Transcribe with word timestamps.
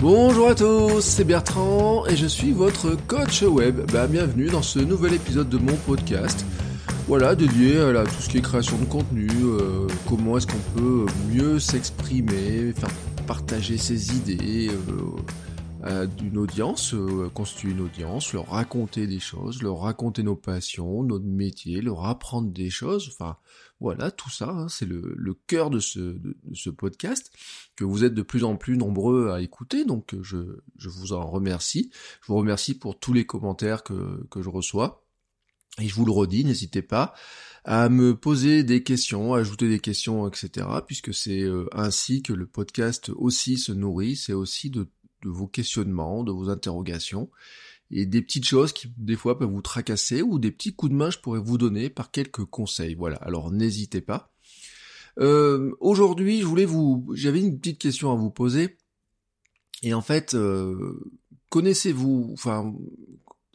Bonjour 0.00 0.50
à 0.50 0.54
tous, 0.54 1.00
c'est 1.00 1.24
Bertrand 1.24 2.04
et 2.06 2.16
je 2.16 2.26
suis 2.26 2.52
votre 2.52 2.98
coach 3.06 3.40
web. 3.42 3.80
Bah, 3.90 4.06
bienvenue 4.06 4.48
dans 4.48 4.60
ce 4.60 4.78
nouvel 4.78 5.14
épisode 5.14 5.48
de 5.48 5.56
mon 5.56 5.74
podcast. 5.74 6.44
Voilà, 7.08 7.34
dédié 7.34 7.80
à 7.80 8.04
tout 8.04 8.20
ce 8.20 8.28
qui 8.28 8.36
est 8.36 8.42
création 8.42 8.76
de 8.76 8.84
contenu, 8.84 9.26
euh, 9.42 9.86
comment 10.06 10.36
est-ce 10.36 10.46
qu'on 10.46 10.78
peut 10.78 11.06
mieux 11.32 11.58
s'exprimer, 11.58 12.74
faire 12.76 12.90
partager 13.26 13.78
ses 13.78 14.14
idées 14.14 14.68
euh, 14.68 15.02
à 15.82 16.06
d'une 16.06 16.38
audience, 16.38 16.94
euh, 16.94 17.30
constituer 17.32 17.70
une 17.70 17.80
audience, 17.80 18.32
leur 18.32 18.48
raconter 18.48 19.06
des 19.06 19.20
choses, 19.20 19.62
leur 19.62 19.80
raconter 19.80 20.22
nos 20.22 20.36
passions, 20.36 21.02
notre 21.02 21.24
métier, 21.24 21.80
leur 21.80 22.04
apprendre 22.06 22.50
des 22.50 22.70
choses, 22.70 23.08
enfin 23.12 23.36
voilà, 23.80 24.10
tout 24.10 24.30
ça, 24.30 24.48
hein, 24.50 24.68
c'est 24.68 24.86
le, 24.86 25.14
le 25.16 25.34
cœur 25.34 25.70
de 25.70 25.80
ce, 25.80 25.98
de, 25.98 26.36
ce 26.54 26.70
podcast 26.70 27.30
que 27.76 27.84
vous 27.84 28.04
êtes 28.04 28.14
de 28.14 28.22
plus 28.22 28.44
en 28.44 28.56
plus 28.56 28.76
nombreux 28.76 29.30
à 29.30 29.42
écouter, 29.42 29.84
donc 29.84 30.14
je, 30.22 30.60
je 30.78 30.88
vous 30.88 31.12
en 31.12 31.26
remercie. 31.26 31.90
Je 32.22 32.28
vous 32.28 32.36
remercie 32.36 32.78
pour 32.78 32.98
tous 32.98 33.12
les 33.12 33.26
commentaires 33.26 33.82
que, 33.82 34.26
que 34.30 34.42
je 34.42 34.48
reçois. 34.48 35.02
Et 35.78 35.88
je 35.88 35.94
vous 35.94 36.06
le 36.06 36.12
redis, 36.12 36.44
n'hésitez 36.44 36.80
pas 36.80 37.12
à 37.66 37.88
me 37.88 38.16
poser 38.16 38.62
des 38.62 38.84
questions, 38.84 39.34
ajouter 39.34 39.68
des 39.68 39.80
questions, 39.80 40.28
etc. 40.28 40.66
Puisque 40.86 41.12
c'est 41.12 41.42
euh, 41.42 41.66
ainsi 41.72 42.22
que 42.22 42.32
le 42.32 42.46
podcast 42.46 43.10
aussi 43.16 43.58
se 43.58 43.72
nourrit, 43.72 44.14
c'est 44.14 44.32
aussi 44.32 44.70
de, 44.70 44.86
de, 45.22 45.28
vos 45.28 45.46
questionnements, 45.46 46.24
de 46.24 46.32
vos 46.32 46.48
interrogations, 46.48 47.30
et 47.90 48.06
des 48.06 48.22
petites 48.22 48.46
choses 48.46 48.72
qui 48.72 48.92
des 48.96 49.16
fois 49.16 49.38
peuvent 49.38 49.50
vous 49.50 49.62
tracasser, 49.62 50.22
ou 50.22 50.38
des 50.38 50.50
petits 50.50 50.74
coups 50.74 50.92
de 50.92 50.96
main 50.96 51.10
je 51.10 51.18
pourrais 51.18 51.40
vous 51.40 51.58
donner 51.58 51.90
par 51.90 52.10
quelques 52.10 52.44
conseils. 52.44 52.94
Voilà, 52.94 53.16
alors 53.18 53.50
n'hésitez 53.50 54.00
pas. 54.00 54.32
Euh, 55.18 55.72
Aujourd'hui, 55.80 56.40
je 56.40 56.46
voulais 56.46 56.64
vous, 56.64 57.08
j'avais 57.14 57.40
une 57.40 57.58
petite 57.58 57.78
question 57.78 58.12
à 58.12 58.16
vous 58.16 58.30
poser. 58.30 58.76
Et 59.82 59.94
en 59.94 60.02
fait, 60.02 60.34
euh, 60.34 61.00
connaissez-vous, 61.50 62.30
enfin, 62.32 62.74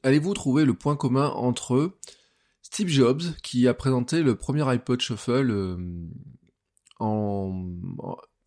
allez-vous 0.03 0.33
trouver 0.33 0.65
le 0.65 0.73
point 0.73 0.95
commun 0.95 1.29
entre 1.29 1.97
Steve 2.61 2.87
Jobs, 2.87 3.21
qui 3.43 3.67
a 3.67 3.73
présenté 3.73 4.23
le 4.23 4.35
premier 4.35 4.63
iPod 4.73 5.01
Shuffle 5.01 5.51
euh, 5.51 5.77
en, 6.99 7.69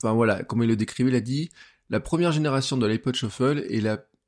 Enfin 0.02 0.12
voilà, 0.12 0.44
comme 0.44 0.62
il 0.62 0.68
le 0.68 0.76
décrivait, 0.76 1.10
il 1.10 1.16
a 1.16 1.20
dit 1.20 1.48
la 1.90 2.00
première 2.00 2.32
génération 2.32 2.76
de 2.76 2.86
l'iPod 2.86 3.14
Shuffle 3.14 3.64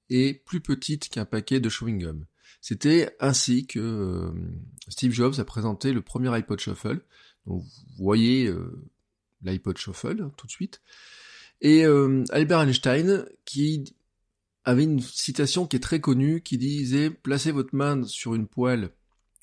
est, 0.08 0.44
plus 0.44 0.60
petite 0.60 1.08
qu'un 1.08 1.24
paquet 1.24 1.60
de 1.60 1.68
chewing-gum. 1.68 2.24
C'était 2.60 3.14
ainsi 3.20 3.66
que 3.66 3.78
euh, 3.78 4.30
Steve 4.88 5.12
Jobs 5.12 5.38
a 5.38 5.44
présenté 5.44 5.92
le 5.92 6.02
premier 6.02 6.34
iPod 6.36 6.58
Shuffle. 6.58 7.00
Vous 7.44 7.64
voyez 7.96 8.46
euh, 8.46 8.82
l'iPod 9.42 9.76
Shuffle 9.78 10.22
hein, 10.22 10.32
tout 10.36 10.46
de 10.46 10.52
suite. 10.52 10.82
Et 11.60 11.84
euh, 11.84 12.24
Albert 12.30 12.60
Einstein 12.60 13.26
qui 13.44 13.94
avait 14.64 14.84
une 14.84 15.00
citation 15.00 15.66
qui 15.66 15.76
est 15.76 15.80
très 15.80 16.00
connue 16.00 16.42
qui 16.42 16.58
disait 16.58 17.10
placez 17.10 17.52
votre 17.52 17.74
main 17.74 18.02
sur 18.04 18.34
une 18.34 18.48
poêle 18.48 18.90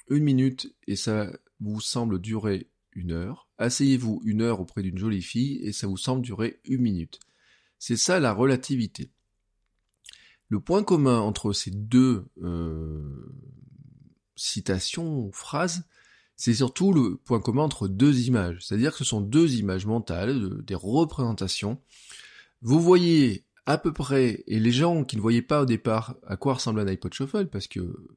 une 0.09 0.23
minute 0.23 0.75
et 0.88 0.96
ça 0.96 1.31
vous 1.59 1.81
semble 1.81 2.19
durer 2.19 2.68
une 2.91 3.12
heure. 3.12 3.47
Asseyez-vous 3.57 4.22
une 4.25 4.41
heure 4.41 4.59
auprès 4.59 4.84
d'une 4.84 4.97
jolie 4.97 5.22
fille 5.22 5.59
et 5.63 5.72
ça 5.72 5.88
vous 5.88 5.97
semble 5.97 6.22
durer 6.22 6.59
une 6.66 6.81
minute. 6.81 7.19
C'est 7.85 7.97
ça 7.97 8.21
la 8.21 8.31
relativité. 8.31 9.11
Le 10.47 10.61
point 10.61 10.85
commun 10.85 11.19
entre 11.19 11.51
ces 11.51 11.69
deux 11.69 12.23
euh, 12.41 13.35
citations, 14.38 15.29
phrases, 15.33 15.83
c'est 16.38 16.53
surtout 16.53 16.93
le 16.93 17.17
point 17.17 17.41
commun 17.41 17.63
entre 17.63 17.89
deux 17.89 18.22
images. 18.22 18.59
C'est-à-dire 18.61 18.93
que 18.93 18.99
ce 18.99 19.03
sont 19.03 19.19
deux 19.19 19.55
images 19.55 19.85
mentales, 19.85 20.63
des 20.63 20.75
représentations. 20.75 21.81
Vous 22.61 22.79
voyez 22.79 23.43
à 23.66 23.77
peu 23.77 23.91
près, 23.91 24.45
et 24.47 24.61
les 24.61 24.72
gens 24.72 25.03
qui 25.03 25.17
ne 25.17 25.22
voyaient 25.22 25.41
pas 25.41 25.63
au 25.63 25.66
départ 25.66 26.16
à 26.25 26.38
quoi 26.38 26.53
ressemble 26.53 26.79
un 26.79 26.88
iPod 26.88 27.13
Shuffle, 27.13 27.47
parce 27.47 27.67
que 27.67 28.07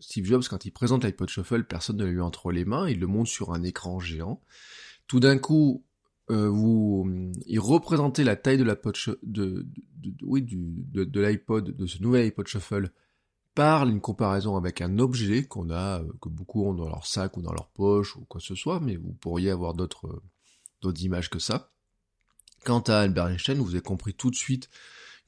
Steve 0.00 0.24
Jobs, 0.24 0.44
quand 0.48 0.64
il 0.64 0.70
présente 0.70 1.04
l'iPod 1.04 1.28
Shuffle, 1.28 1.64
personne 1.64 1.98
ne 1.98 2.06
l'a 2.06 2.10
eu 2.10 2.22
entre 2.22 2.50
les 2.50 2.64
mains, 2.64 2.88
il 2.88 2.98
le 2.98 3.06
montre 3.06 3.28
sur 3.28 3.52
un 3.52 3.62
écran 3.62 4.00
géant. 4.00 4.40
Tout 5.06 5.20
d'un 5.20 5.36
coup, 5.36 5.84
euh, 6.30 6.48
vous, 6.48 7.30
il 7.46 7.60
représentait 7.60 8.24
la 8.24 8.36
taille 8.36 8.58
de 8.58 8.64
l'iPod, 8.64 8.94
de, 9.22 9.66
de, 9.96 10.14
oui, 10.22 10.42
du, 10.42 10.56
de, 10.58 11.04
de 11.04 11.20
l'iPod, 11.20 11.76
de 11.76 11.86
ce 11.86 12.02
nouvel 12.02 12.26
iPod 12.26 12.46
Shuffle, 12.46 12.92
par 13.54 13.86
une 13.86 14.00
comparaison 14.00 14.56
avec 14.56 14.80
un 14.80 14.98
objet 14.98 15.44
qu'on 15.44 15.70
a, 15.70 16.00
euh, 16.00 16.12
que 16.20 16.28
beaucoup 16.28 16.64
ont 16.64 16.74
dans 16.74 16.88
leur 16.88 17.06
sac 17.06 17.36
ou 17.36 17.42
dans 17.42 17.52
leur 17.52 17.68
poche 17.68 18.16
ou 18.16 18.24
quoi 18.24 18.40
que 18.40 18.46
ce 18.46 18.54
soit, 18.54 18.80
mais 18.80 18.96
vous 18.96 19.12
pourriez 19.12 19.50
avoir 19.50 19.74
d'autres, 19.74 20.22
d'autres 20.80 21.02
images 21.02 21.28
que 21.28 21.38
ça. 21.38 21.70
Quant 22.64 22.80
à 22.80 22.98
Albert 22.98 23.28
Einstein, 23.28 23.58
vous 23.58 23.70
avez 23.70 23.82
compris 23.82 24.14
tout 24.14 24.30
de 24.30 24.36
suite 24.36 24.70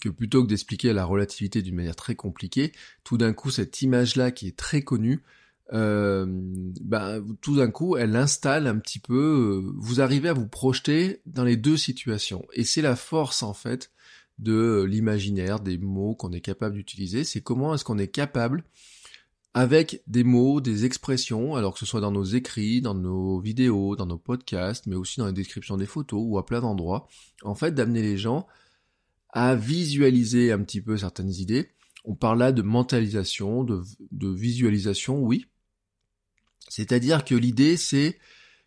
que 0.00 0.08
plutôt 0.08 0.42
que 0.42 0.48
d'expliquer 0.48 0.92
la 0.92 1.04
relativité 1.04 1.62
d'une 1.62 1.74
manière 1.74 1.96
très 1.96 2.14
compliquée, 2.14 2.72
tout 3.02 3.18
d'un 3.18 3.32
coup 3.32 3.50
cette 3.50 3.82
image-là 3.82 4.30
qui 4.30 4.46
est 4.48 4.56
très 4.56 4.82
connue, 4.82 5.22
euh, 5.72 6.26
bah, 6.82 7.16
tout 7.40 7.56
d'un 7.56 7.70
coup 7.70 7.96
elle 7.96 8.16
installe 8.16 8.66
un 8.66 8.78
petit 8.78 8.98
peu, 8.98 9.62
euh, 9.64 9.72
vous 9.76 10.00
arrivez 10.00 10.28
à 10.28 10.34
vous 10.34 10.48
projeter 10.48 11.22
dans 11.26 11.44
les 11.44 11.56
deux 11.56 11.76
situations. 11.76 12.44
Et 12.52 12.64
c'est 12.64 12.82
la 12.82 12.96
force 12.96 13.42
en 13.42 13.54
fait 13.54 13.90
de 14.38 14.82
l'imaginaire, 14.82 15.60
des 15.60 15.78
mots 15.78 16.14
qu'on 16.14 16.32
est 16.32 16.40
capable 16.40 16.74
d'utiliser, 16.74 17.24
c'est 17.24 17.40
comment 17.40 17.74
est-ce 17.74 17.84
qu'on 17.84 17.98
est 17.98 18.08
capable 18.08 18.64
avec 19.56 20.02
des 20.08 20.24
mots, 20.24 20.60
des 20.60 20.84
expressions, 20.84 21.54
alors 21.54 21.74
que 21.74 21.78
ce 21.78 21.86
soit 21.86 22.00
dans 22.00 22.10
nos 22.10 22.24
écrits, 22.24 22.80
dans 22.80 22.94
nos 22.94 23.38
vidéos, 23.38 23.94
dans 23.94 24.06
nos 24.06 24.18
podcasts, 24.18 24.86
mais 24.86 24.96
aussi 24.96 25.20
dans 25.20 25.28
les 25.28 25.32
descriptions 25.32 25.76
des 25.76 25.86
photos 25.86 26.20
ou 26.22 26.38
à 26.38 26.44
plein 26.44 26.60
d'endroits, 26.60 27.06
en 27.44 27.54
fait 27.54 27.72
d'amener 27.72 28.02
les 28.02 28.18
gens 28.18 28.48
à 29.30 29.54
visualiser 29.54 30.50
un 30.52 30.58
petit 30.60 30.80
peu 30.80 30.96
certaines 30.96 31.32
idées. 31.32 31.70
On 32.04 32.16
parle 32.16 32.40
là 32.40 32.52
de 32.52 32.62
mentalisation, 32.62 33.64
de 33.64 34.28
visualisation, 34.28 35.20
oui. 35.22 35.46
C'est-à-dire 36.68 37.24
que 37.24 37.34
l'idée 37.34 37.76
c'est 37.76 38.18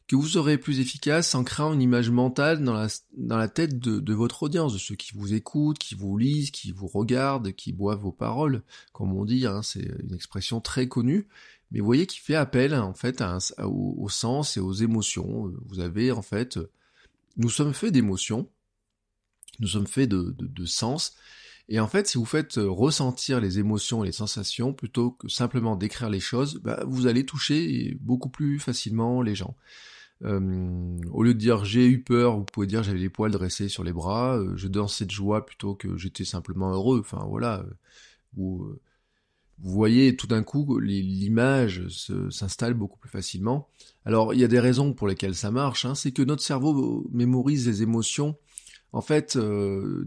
que 0.07 0.15
vous 0.15 0.27
serez 0.27 0.57
plus 0.57 0.79
efficace 0.79 1.35
en 1.35 1.43
créant 1.43 1.73
une 1.73 1.81
image 1.81 2.09
mentale 2.09 2.63
dans 2.63 2.87
la, 3.35 3.47
tête 3.49 3.77
de, 3.77 4.13
votre 4.13 4.43
audience, 4.43 4.73
de 4.73 4.77
ceux 4.77 4.95
qui 4.95 5.11
vous 5.13 5.33
écoutent, 5.33 5.77
qui 5.77 5.95
vous 5.95 6.17
lisent, 6.17 6.51
qui 6.51 6.71
vous 6.71 6.87
regardent, 6.87 7.51
qui 7.51 7.73
boivent 7.73 7.99
vos 7.99 8.13
paroles, 8.13 8.63
comme 8.93 9.13
on 9.13 9.25
dit, 9.25 9.45
hein, 9.45 9.61
c'est 9.61 9.85
une 10.01 10.15
expression 10.15 10.61
très 10.61 10.87
connue, 10.87 11.27
mais 11.71 11.79
vous 11.81 11.85
voyez 11.85 12.07
qui 12.07 12.19
fait 12.19 12.35
appel 12.35 12.73
en 12.73 12.93
fait 12.93 13.21
au, 13.61 14.07
sens 14.07 14.55
et 14.55 14.61
aux 14.61 14.71
émotions. 14.71 15.51
Vous 15.65 15.81
avez 15.81 16.13
en 16.13 16.21
fait, 16.21 16.57
nous 17.35 17.49
sommes 17.49 17.73
faits 17.73 17.91
d'émotions, 17.91 18.49
nous 19.59 19.67
sommes 19.67 19.87
faits 19.87 20.07
de 20.07 20.65
sens, 20.65 21.17
et 21.69 21.79
en 21.79 21.87
fait, 21.87 22.07
si 22.07 22.17
vous 22.17 22.25
faites 22.25 22.55
ressentir 22.55 23.41
les 23.41 23.59
émotions 23.59 24.03
et 24.03 24.07
les 24.07 24.13
sensations 24.13 24.73
plutôt 24.73 25.11
que 25.11 25.27
simplement 25.27 25.75
décrire 25.75 26.09
les 26.09 26.19
choses, 26.19 26.61
bah, 26.63 26.83
vous 26.87 27.07
allez 27.07 27.25
toucher 27.25 27.97
beaucoup 28.01 28.29
plus 28.29 28.59
facilement 28.59 29.21
les 29.21 29.35
gens. 29.35 29.55
Euh, 30.23 30.97
au 31.11 31.21
lieu 31.21 31.33
de 31.33 31.39
dire 31.39 31.63
j'ai 31.63 31.85
eu 31.87 32.01
peur, 32.01 32.37
vous 32.37 32.45
pouvez 32.45 32.65
dire 32.65 32.81
j'avais 32.81 32.97
les 32.97 33.09
poils 33.09 33.31
dressés 33.31 33.69
sur 33.69 33.83
les 33.83 33.93
bras, 33.93 34.37
euh, 34.37 34.53
je 34.55 34.67
dansais 34.67 35.05
de 35.05 35.11
joie 35.11 35.45
plutôt 35.45 35.75
que 35.75 35.95
j'étais 35.97 36.25
simplement 36.25 36.71
heureux. 36.71 36.99
Enfin 36.99 37.23
voilà, 37.27 37.59
euh, 37.59 37.73
vous, 38.35 38.63
euh, 38.63 38.81
vous 39.59 39.71
voyez 39.71 40.15
tout 40.15 40.27
d'un 40.27 40.43
coup 40.43 40.79
l'image 40.79 41.87
s'installe 42.31 42.73
beaucoup 42.73 42.97
plus 42.97 43.09
facilement. 43.09 43.69
Alors 44.05 44.33
il 44.33 44.39
y 44.39 44.43
a 44.43 44.47
des 44.47 44.59
raisons 44.59 44.93
pour 44.93 45.07
lesquelles 45.07 45.35
ça 45.35 45.51
marche, 45.51 45.85
hein, 45.85 45.93
c'est 45.93 46.11
que 46.11 46.23
notre 46.23 46.43
cerveau 46.43 47.07
mémorise 47.11 47.67
les 47.67 47.83
émotions. 47.83 48.37
En 48.93 49.01
fait, 49.01 49.35
euh, 49.35 50.05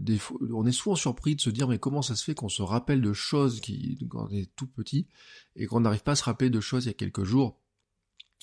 on 0.51 0.65
est 0.65 0.71
souvent 0.71 0.95
surpris 0.95 1.35
de 1.35 1.41
se 1.41 1.49
dire 1.49 1.67
mais 1.67 1.77
comment 1.79 2.01
ça 2.01 2.15
se 2.15 2.23
fait 2.23 2.33
qu'on 2.33 2.49
se 2.49 2.61
rappelle 2.61 3.01
de 3.01 3.13
choses 3.13 3.61
qui 3.61 3.97
quand 4.09 4.27
on 4.29 4.33
est 4.33 4.49
tout 4.55 4.67
petit 4.67 5.07
et 5.55 5.67
qu'on 5.67 5.81
n'arrive 5.81 6.03
pas 6.03 6.13
à 6.13 6.15
se 6.15 6.23
rappeler 6.23 6.49
de 6.49 6.59
choses 6.59 6.85
il 6.85 6.87
y 6.87 6.91
a 6.91 6.95
quelques 6.95 7.23
jours 7.23 7.61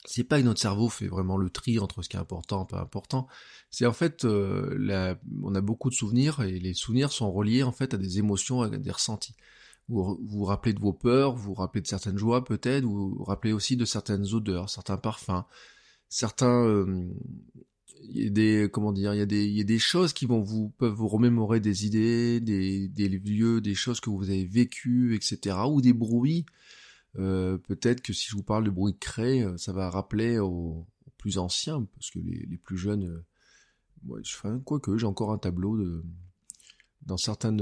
c'est 0.05 0.25
pas 0.25 0.40
que 0.40 0.44
notre 0.44 0.61
cerveau 0.61 0.88
fait 0.88 1.08
vraiment 1.08 1.37
le 1.37 1.50
tri 1.50 1.79
entre 1.79 2.02
ce 2.02 2.08
qui 2.08 2.17
est 2.17 2.20
important 2.20 2.64
et 2.64 2.67
pas 2.69 2.81
important. 2.81 3.26
C'est 3.70 3.87
en 3.87 3.93
fait, 3.93 4.25
euh, 4.25 5.17
on 5.43 5.55
a 5.55 5.61
beaucoup 5.61 5.90
de 5.90 5.94
souvenirs 5.94 6.41
et 6.41 6.58
les 6.58 6.75
souvenirs 6.75 7.12
sont 7.12 7.32
reliés 7.32 7.62
en 7.62 7.73
fait 7.73 7.94
à 7.94 7.96
des 7.96 8.19
émotions, 8.19 8.62
à 8.62 8.69
des 8.69 8.91
ressentis. 8.91 9.34
Vous 9.88 10.19
vous, 10.23 10.44
rappelez 10.44 10.75
de 10.75 10.81
vos 10.81 10.93
peurs, 10.93 11.34
vous 11.34 11.49
vous 11.49 11.55
rappelez 11.55 11.81
de 11.81 11.87
certaines 11.87 12.19
joies 12.19 12.44
peut-être, 12.44 12.84
vous 12.84 13.17
vous 13.17 13.25
rappelez 13.25 13.52
aussi 13.52 13.76
de 13.76 13.84
certaines 13.84 14.34
odeurs, 14.34 14.69
certains 14.69 14.99
parfums, 14.99 15.44
certains, 16.08 16.64
euh, 16.64 17.08
il 18.02 18.24
y 18.24 18.26
a 18.26 18.30
des 18.30 18.68
comment 18.72 18.92
dire, 18.92 19.14
il 19.14 19.18
y 19.18 19.22
a 19.22 19.26
des 19.26 19.44
il 19.44 19.56
y 19.56 19.60
a 19.60 19.64
des 19.64 19.78
choses 19.78 20.12
qui 20.12 20.26
vont 20.26 20.40
vous 20.40 20.70
peuvent 20.70 20.92
vous 20.92 21.08
remémorer 21.08 21.60
des 21.60 21.86
idées, 21.86 22.40
des 22.40 22.88
des 22.88 23.08
lieux, 23.08 23.60
des 23.60 23.74
choses 23.74 24.00
que 24.00 24.10
vous 24.10 24.30
avez 24.30 24.44
vécues, 24.44 25.14
etc. 25.14 25.56
ou 25.68 25.80
des 25.80 25.92
bruits. 25.92 26.46
Euh, 27.16 27.58
peut-être 27.58 28.02
que 28.02 28.12
si 28.12 28.28
je 28.28 28.36
vous 28.36 28.42
parle 28.42 28.64
de 28.64 28.70
bruit 28.70 28.92
de 28.92 28.98
craie, 28.98 29.42
euh, 29.42 29.56
ça 29.56 29.72
va 29.72 29.90
rappeler 29.90 30.38
aux, 30.38 30.86
plus 31.16 31.38
anciens, 31.38 31.84
parce 31.94 32.10
que 32.10 32.20
les, 32.20 32.46
les 32.46 32.58
plus 32.58 32.78
jeunes, 32.78 33.24
euh, 34.10 34.58
quoi 34.64 34.78
que 34.78 34.96
j'ai 34.96 35.06
encore 35.06 35.32
un 35.32 35.38
tableau 35.38 35.76
de 35.76 36.04
dans 37.02 37.16
certaines 37.16 37.60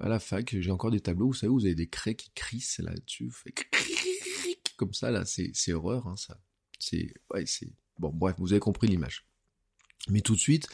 à 0.00 0.08
la 0.08 0.18
fac, 0.18 0.56
j'ai 0.58 0.70
encore 0.70 0.90
des 0.90 1.00
tableaux, 1.00 1.28
vous 1.28 1.34
savez, 1.34 1.52
vous 1.52 1.64
avez 1.64 1.74
des 1.74 1.88
craies 1.88 2.16
qui 2.16 2.30
crissent 2.34 2.80
là-dessus, 2.80 3.32
comme 4.76 4.92
ça 4.92 5.10
là, 5.10 5.24
c'est 5.24 5.50
c'est 5.54 5.72
horreur, 5.72 6.06
hein, 6.08 6.16
ça. 6.16 6.38
C'est 6.78 7.14
c'est 7.46 7.72
bon, 7.98 8.10
bref, 8.12 8.34
vous 8.38 8.52
avez 8.52 8.60
compris 8.60 8.88
l'image. 8.88 9.24
Mais 10.08 10.20
tout 10.20 10.34
de 10.34 10.40
suite, 10.40 10.68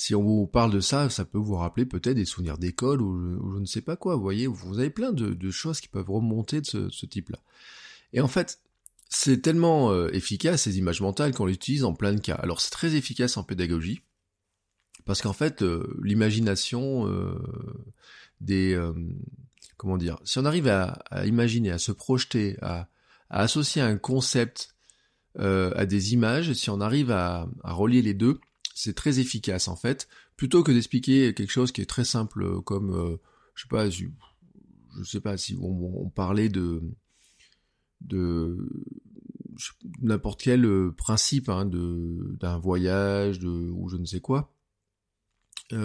si 0.00 0.14
on 0.14 0.22
vous 0.22 0.46
parle 0.46 0.72
de 0.72 0.80
ça, 0.80 1.10
ça 1.10 1.26
peut 1.26 1.36
vous 1.36 1.56
rappeler 1.56 1.84
peut-être 1.84 2.16
des 2.16 2.24
souvenirs 2.24 2.56
d'école 2.56 3.02
ou, 3.02 3.52
je 3.52 3.58
ne 3.58 3.66
sais 3.66 3.82
pas 3.82 3.96
quoi. 3.96 4.16
Vous 4.16 4.22
voyez, 4.22 4.46
vous 4.46 4.78
avez 4.78 4.88
plein 4.88 5.12
de, 5.12 5.50
choses 5.50 5.80
qui 5.80 5.88
peuvent 5.88 6.10
remonter 6.10 6.62
de 6.62 6.88
ce, 6.88 7.06
type-là. 7.06 7.38
Et 8.14 8.22
en 8.22 8.26
fait, 8.26 8.60
c'est 9.10 9.42
tellement 9.42 9.92
euh, 9.92 10.08
efficace 10.14 10.62
ces 10.62 10.78
images 10.78 11.02
mentales 11.02 11.34
qu'on 11.34 11.44
l'utilise 11.44 11.84
en 11.84 11.92
plein 11.92 12.14
de 12.14 12.20
cas. 12.20 12.36
Alors 12.36 12.62
c'est 12.62 12.70
très 12.70 12.94
efficace 12.94 13.36
en 13.36 13.42
pédagogie 13.42 14.00
parce 15.04 15.20
qu'en 15.20 15.34
fait, 15.34 15.62
euh, 15.62 15.94
l'imagination 16.02 17.06
euh, 17.06 17.34
des 18.40 18.80
comment 19.76 19.98
dire, 19.98 20.18
si 20.24 20.38
on 20.38 20.46
arrive 20.46 20.68
à, 20.68 21.02
imaginer, 21.26 21.72
à 21.72 21.78
se 21.78 21.92
projeter, 21.92 22.56
à, 22.62 22.88
associer 23.28 23.82
un 23.82 23.98
concept 23.98 24.74
à 25.38 25.86
des 25.86 26.14
images, 26.14 26.52
si 26.54 26.70
on 26.70 26.80
arrive 26.80 27.10
à 27.10 27.48
relier 27.64 28.02
les 28.02 28.14
deux, 28.14 28.40
c'est 28.80 28.94
très 28.94 29.20
efficace 29.20 29.68
en 29.68 29.76
fait. 29.76 30.08
Plutôt 30.36 30.62
que 30.62 30.72
d'expliquer 30.72 31.34
quelque 31.34 31.50
chose 31.50 31.72
qui 31.72 31.82
est 31.82 31.86
très 31.86 32.04
simple 32.04 32.44
euh, 32.44 32.60
comme, 32.60 32.94
euh, 32.94 33.16
je 33.54 33.62
sais 33.62 33.68
pas, 33.68 33.90
je, 33.90 34.06
sais 35.04 35.20
pas 35.20 35.36
si 35.36 35.56
on, 35.60 36.08
parlait 36.08 36.48
de 36.48 36.82
n'importe 40.00 40.40
quel 40.40 40.64
euh, 40.64 40.92
principe 40.96 41.50
hein, 41.50 41.66
d'un 41.66 42.58
voyage 42.58 43.44
ou 43.44 43.88
je 43.90 43.96
ne 43.96 44.06
sais 44.06 44.20
quoi. 44.20 44.54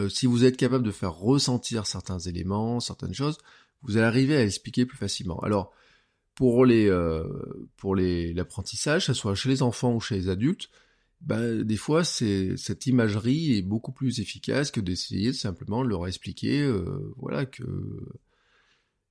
si 0.09 0.25
vous 0.25 0.45
êtes 0.45 0.57
capable 0.57 0.85
de 0.85 0.91
faire 0.91 1.13
ressentir 1.13 1.85
certains 1.85 2.19
éléments, 2.19 2.79
certaines 2.79 3.13
choses, 3.13 3.37
vous 3.81 3.97
allez 3.97 4.05
arriver 4.05 4.37
à 4.37 4.43
expliquer 4.43 4.85
plus 4.85 4.97
facilement. 4.97 5.39
Alors 5.39 5.73
pour 6.33 6.65
les 6.65 6.89
pour 7.75 7.95
l'apprentissage, 7.95 9.07
que 9.07 9.13
ce 9.13 9.19
soit 9.19 9.35
chez 9.35 9.49
les 9.49 9.61
enfants 9.61 9.93
ou 9.93 9.99
chez 9.99 10.15
les 10.15 10.29
adultes, 10.29 10.69
bah, 11.25 11.55
des 11.63 11.77
fois, 11.77 12.03
cette 12.03 12.85
imagerie 12.85 13.57
est 13.57 13.63
beaucoup 13.63 13.91
plus 13.91 14.19
efficace 14.19 14.69
que 14.69 14.79
d'essayer 14.79 15.27
de 15.27 15.35
simplement 15.35 15.81
leur 15.81 16.07
expliquer, 16.07 16.61
euh, 16.61 17.13
voilà, 17.17 17.45
que 17.45 17.63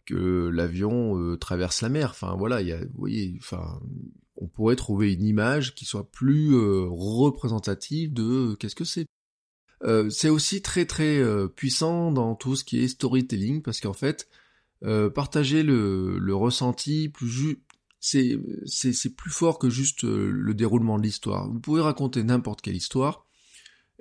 que 0.06 0.48
l'avion 0.48 1.18
euh, 1.18 1.36
traverse 1.36 1.80
la 1.80 1.88
mer. 1.88 2.10
Enfin, 2.10 2.36
voilà, 2.36 2.60
voyez, 2.94 3.34
enfin, 3.38 3.80
on 4.36 4.46
pourrait 4.46 4.76
trouver 4.76 5.12
une 5.14 5.24
image 5.24 5.74
qui 5.74 5.86
soit 5.86 6.10
plus 6.12 6.54
euh, 6.54 6.86
représentative 6.88 8.12
de 8.12 8.54
qu'est-ce 8.60 8.76
que 8.76 8.84
c'est. 8.84 9.06
c'est 10.10 10.28
aussi 10.28 10.62
très 10.62 10.86
très 10.86 11.20
puissant 11.56 12.12
dans 12.12 12.36
tout 12.36 12.54
ce 12.54 12.64
qui 12.64 12.78
est 12.78 12.88
storytelling 12.88 13.60
parce 13.62 13.80
qu'en 13.80 13.92
fait, 13.92 14.28
partager 15.14 15.62
le, 15.62 16.18
le 16.18 16.34
ressenti 16.34 17.08
plus, 17.08 17.64
c'est 18.04 19.16
plus 19.16 19.30
fort 19.30 19.58
que 19.58 19.70
juste 19.70 20.04
euh, 20.04 20.30
le 20.30 20.54
déroulement 20.54 20.98
de 20.98 21.02
l'histoire. 21.02 21.50
Vous 21.50 21.60
pouvez 21.60 21.80
raconter 21.80 22.22
n'importe 22.22 22.60
quelle 22.60 22.76
histoire, 22.76 23.26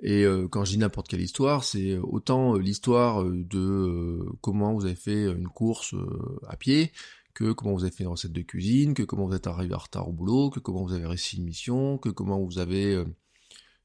et 0.02 0.24
euh, 0.24 0.46
quand 0.46 0.64
je 0.64 0.72
dis 0.72 0.78
n'importe 0.78 1.08
quelle 1.08 1.22
histoire, 1.22 1.64
c'est 1.64 1.96
autant 1.96 2.54
euh, 2.54 2.58
l'histoire 2.58 3.24
de 3.24 4.18
comment 4.42 4.74
vous 4.74 4.84
avez 4.84 4.94
fait 4.94 5.24
une 5.24 5.48
course 5.48 5.94
à 6.48 6.56
pied, 6.56 6.92
que 7.32 7.52
comment 7.52 7.72
vous 7.72 7.84
avez 7.84 7.92
fait 7.92 8.04
une 8.04 8.10
recette 8.10 8.32
de 8.32 8.42
cuisine, 8.42 8.92
que 8.92 9.02
comment 9.02 9.26
vous 9.26 9.34
êtes 9.34 9.46
arrivé 9.46 9.74
en 9.74 9.78
retard 9.78 10.08
au 10.08 10.12
boulot, 10.12 10.50
que 10.50 10.60
comment 10.60 10.84
vous 10.84 10.92
avez 10.92 11.06
réussi 11.06 11.38
une 11.38 11.44
mission, 11.44 11.96
que 11.96 12.10
comment 12.10 12.44
vous 12.44 12.58
avez, 12.58 13.02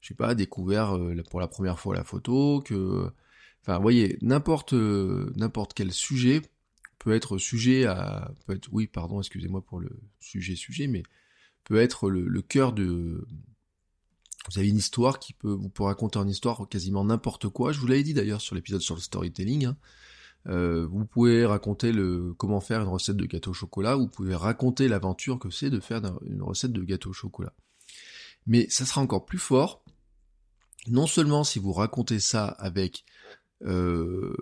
je 0.00 0.08
sais 0.08 0.14
pas, 0.14 0.34
découvert 0.34 0.98
pour 1.30 1.40
la 1.40 1.48
première 1.48 1.78
fois 1.78 1.96
la 1.96 2.04
photo, 2.04 2.60
que, 2.60 3.10
enfin, 3.62 3.78
voyez, 3.78 4.18
n'importe 4.20 4.74
n'importe 4.74 5.72
quel 5.74 5.92
sujet 5.92 6.42
peut 7.00 7.14
être 7.14 7.38
sujet 7.38 7.86
à, 7.86 8.30
peut 8.46 8.54
être, 8.54 8.68
oui, 8.70 8.86
pardon, 8.86 9.18
excusez-moi 9.20 9.62
pour 9.62 9.80
le 9.80 9.90
sujet 10.20 10.54
sujet, 10.54 10.86
mais 10.86 11.02
peut 11.64 11.78
être 11.78 12.10
le, 12.10 12.42
cœur 12.42 12.72
de, 12.72 13.26
vous 14.48 14.58
avez 14.58 14.68
une 14.68 14.76
histoire 14.76 15.18
qui 15.18 15.32
peut, 15.32 15.50
vous 15.50 15.70
pouvez 15.70 15.88
raconter 15.88 16.18
une 16.18 16.28
histoire 16.28 16.68
quasiment 16.68 17.04
n'importe 17.04 17.48
quoi. 17.48 17.72
Je 17.72 17.80
vous 17.80 17.86
l'avais 17.86 18.02
dit 18.02 18.14
d'ailleurs 18.14 18.40
sur 18.40 18.54
l'épisode 18.54 18.82
sur 18.82 18.94
le 18.94 19.00
storytelling. 19.00 19.66
Hein. 19.66 19.76
Euh, 20.46 20.86
vous 20.86 21.04
pouvez 21.04 21.44
raconter 21.44 21.92
le 21.92 22.34
comment 22.34 22.60
faire 22.60 22.82
une 22.82 22.88
recette 22.88 23.16
de 23.16 23.26
gâteau 23.26 23.50
au 23.50 23.54
chocolat. 23.54 23.96
Vous 23.96 24.08
pouvez 24.08 24.34
raconter 24.34 24.86
l'aventure 24.86 25.38
que 25.38 25.50
c'est 25.50 25.70
de 25.70 25.80
faire 25.80 26.02
une 26.26 26.42
recette 26.42 26.72
de 26.72 26.82
gâteau 26.82 27.10
au 27.10 27.14
chocolat. 27.14 27.54
Mais 28.46 28.68
ça 28.68 28.84
sera 28.84 29.00
encore 29.00 29.24
plus 29.24 29.38
fort. 29.38 29.84
Non 30.86 31.06
seulement 31.06 31.44
si 31.44 31.58
vous 31.58 31.72
racontez 31.72 32.20
ça 32.20 32.46
avec 32.46 33.04
euh, 33.64 34.34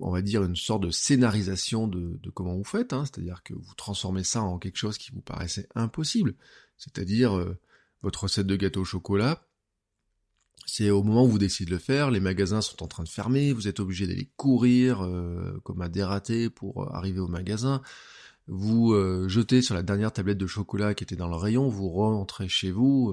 on 0.00 0.10
va 0.10 0.22
dire, 0.22 0.42
une 0.44 0.56
sorte 0.56 0.82
de 0.82 0.90
scénarisation 0.90 1.88
de, 1.88 2.18
comment 2.34 2.54
vous 2.54 2.64
faites, 2.64 2.92
hein. 2.92 3.04
c'est-à-dire 3.04 3.42
que 3.42 3.54
vous 3.54 3.74
transformez 3.76 4.24
ça 4.24 4.42
en 4.42 4.58
quelque 4.58 4.76
chose 4.76 4.98
qui 4.98 5.10
vous 5.12 5.20
paraissait 5.20 5.68
impossible, 5.74 6.34
c'est-à-dire 6.76 7.36
euh, 7.36 7.58
votre 8.02 8.24
recette 8.24 8.46
de 8.46 8.56
gâteau 8.56 8.82
au 8.82 8.84
chocolat, 8.84 9.46
c'est 10.66 10.90
au 10.90 11.02
moment 11.02 11.24
où 11.24 11.28
vous 11.28 11.38
décidez 11.38 11.66
de 11.66 11.74
le 11.74 11.78
faire, 11.80 12.10
les 12.10 12.20
magasins 12.20 12.60
sont 12.60 12.82
en 12.82 12.88
train 12.88 13.04
de 13.04 13.08
fermer, 13.08 13.52
vous 13.52 13.68
êtes 13.68 13.80
obligé 13.80 14.06
d'aller 14.06 14.30
courir 14.36 15.02
euh, 15.02 15.60
comme 15.62 15.80
un 15.80 15.88
dératé 15.88 16.50
pour 16.50 16.82
euh, 16.82 16.88
arriver 16.92 17.20
au 17.20 17.28
magasin, 17.28 17.82
vous 18.48 18.94
jetez 19.26 19.60
sur 19.60 19.74
la 19.74 19.82
dernière 19.82 20.12
tablette 20.12 20.38
de 20.38 20.46
chocolat 20.46 20.94
qui 20.94 21.02
était 21.02 21.16
dans 21.16 21.26
le 21.26 21.34
rayon, 21.34 21.68
vous 21.68 21.88
rentrez 21.88 22.48
chez 22.48 22.70
vous, 22.70 23.12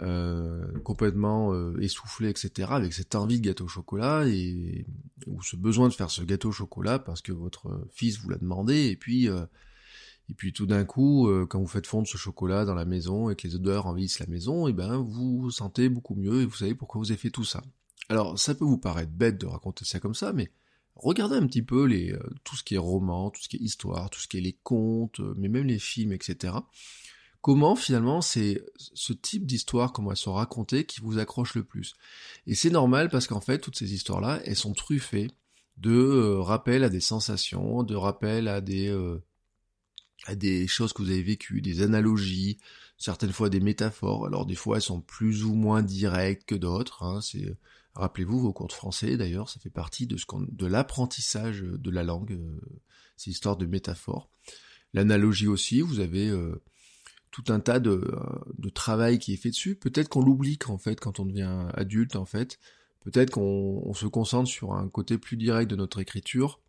euh, 0.00 0.78
complètement 0.84 1.52
euh, 1.52 1.76
essoufflé, 1.80 2.28
etc., 2.28 2.68
avec 2.70 2.92
cette 2.92 3.16
envie 3.16 3.40
de 3.40 3.46
gâteau 3.46 3.64
au 3.64 3.68
chocolat 3.68 4.28
et 4.28 4.86
ou 5.26 5.42
ce 5.42 5.56
besoin 5.56 5.88
de 5.88 5.92
faire 5.92 6.10
ce 6.10 6.22
gâteau 6.22 6.50
au 6.50 6.52
chocolat 6.52 7.00
parce 7.00 7.20
que 7.20 7.32
votre 7.32 7.84
fils 7.92 8.20
vous 8.20 8.30
l'a 8.30 8.38
demandé, 8.38 8.86
et 8.86 8.96
puis 8.96 9.28
euh, 9.28 9.44
et 10.30 10.34
puis 10.34 10.52
tout 10.52 10.66
d'un 10.66 10.84
coup, 10.84 11.28
quand 11.48 11.58
vous 11.58 11.66
faites 11.66 11.86
fondre 11.86 12.06
ce 12.06 12.18
chocolat 12.18 12.66
dans 12.66 12.74
la 12.74 12.84
maison 12.84 13.30
et 13.30 13.34
que 13.34 13.48
les 13.48 13.54
odeurs 13.54 13.86
envahissent 13.86 14.18
la 14.20 14.26
maison, 14.26 14.68
et 14.68 14.74
ben 14.74 14.98
vous 14.98 15.40
vous 15.40 15.50
sentez 15.50 15.88
beaucoup 15.88 16.14
mieux 16.14 16.42
et 16.42 16.44
vous 16.44 16.54
savez 16.54 16.74
pourquoi 16.74 17.00
vous 17.00 17.10
avez 17.10 17.18
fait 17.18 17.30
tout 17.30 17.44
ça. 17.44 17.62
Alors 18.10 18.38
ça 18.38 18.54
peut 18.54 18.66
vous 18.66 18.76
paraître 18.76 19.10
bête 19.10 19.38
de 19.38 19.46
raconter 19.46 19.86
ça 19.86 20.00
comme 20.00 20.14
ça, 20.14 20.34
mais 20.34 20.52
regardez 20.96 21.36
un 21.36 21.46
petit 21.46 21.62
peu 21.62 21.86
les 21.86 22.14
tout 22.44 22.56
ce 22.56 22.62
qui 22.62 22.74
est 22.74 22.78
roman, 22.78 23.30
tout 23.30 23.40
ce 23.40 23.48
qui 23.48 23.56
est 23.56 23.60
histoire, 23.60 24.10
tout 24.10 24.20
ce 24.20 24.28
qui 24.28 24.36
est 24.36 24.42
les 24.42 24.58
contes, 24.62 25.20
mais 25.36 25.48
même 25.48 25.66
les 25.66 25.78
films, 25.78 26.12
etc 26.12 26.58
comment 27.40 27.76
finalement 27.76 28.20
c'est 28.20 28.64
ce 28.76 29.12
type 29.12 29.46
d'histoire, 29.46 29.92
comment 29.92 30.10
elles 30.10 30.16
sont 30.16 30.32
racontées, 30.32 30.84
qui 30.84 31.00
vous 31.00 31.18
accroche 31.18 31.54
le 31.54 31.64
plus? 31.64 31.94
Et 32.46 32.54
c'est 32.54 32.70
normal 32.70 33.08
parce 33.10 33.26
qu'en 33.26 33.40
fait, 33.40 33.58
toutes 33.58 33.76
ces 33.76 33.94
histoires-là, 33.94 34.40
elles 34.44 34.56
sont 34.56 34.74
truffées 34.74 35.30
de 35.76 35.92
euh, 35.92 36.40
rappels 36.40 36.84
à 36.84 36.88
des 36.88 37.00
sensations, 37.00 37.82
de 37.82 37.94
rappels 37.94 38.48
à 38.48 38.60
des 38.60 38.88
euh, 38.88 39.22
à 40.26 40.34
des 40.34 40.66
choses 40.66 40.92
que 40.92 41.02
vous 41.02 41.10
avez 41.10 41.22
vécues, 41.22 41.62
des 41.62 41.82
analogies, 41.82 42.58
certaines 42.98 43.32
fois 43.32 43.48
des 43.48 43.60
métaphores. 43.60 44.26
Alors 44.26 44.46
des 44.46 44.56
fois, 44.56 44.76
elles 44.76 44.82
sont 44.82 45.00
plus 45.00 45.44
ou 45.44 45.54
moins 45.54 45.82
directes 45.82 46.44
que 46.44 46.56
d'autres. 46.56 47.02
Hein. 47.04 47.20
C'est 47.20 47.56
rappelez-vous 47.94 48.40
vos 48.40 48.52
cours 48.52 48.68
de 48.68 48.72
français. 48.72 49.16
D'ailleurs, 49.16 49.48
ça 49.48 49.60
fait 49.60 49.70
partie 49.70 50.06
de 50.06 50.16
ce 50.16 50.26
qu'on 50.26 50.46
de 50.48 50.66
l'apprentissage 50.66 51.62
de 51.62 51.90
la 51.90 52.02
langue. 52.02 52.32
Euh, 52.32 52.60
ces 53.18 53.30
histoires 53.30 53.56
de 53.56 53.66
métaphores. 53.66 54.30
L'analogie 54.94 55.48
aussi. 55.48 55.80
Vous 55.82 56.00
avez 56.00 56.30
tout 57.30 57.44
un 57.48 57.60
tas 57.60 57.80
de, 57.80 57.90
euh, 57.90 58.20
de 58.58 58.68
travail 58.68 59.18
qui 59.18 59.32
est 59.32 59.36
fait 59.36 59.50
dessus. 59.50 59.76
Peut-être 59.76 60.08
qu'on 60.08 60.22
l'oublie 60.22 60.58
qu'en 60.58 60.78
fait, 60.78 60.98
quand 61.00 61.20
on 61.20 61.26
devient 61.26 61.66
adulte, 61.74 62.16
en 62.16 62.24
fait, 62.24 62.58
peut-être 63.00 63.30
qu'on 63.30 63.92
se 63.94 64.06
concentre 64.06 64.48
sur 64.48 64.72
un 64.72 64.88
côté 64.88 65.18
plus 65.18 65.36
direct 65.36 65.70
de 65.70 65.76
notre 65.76 66.00
écriture 66.00 66.60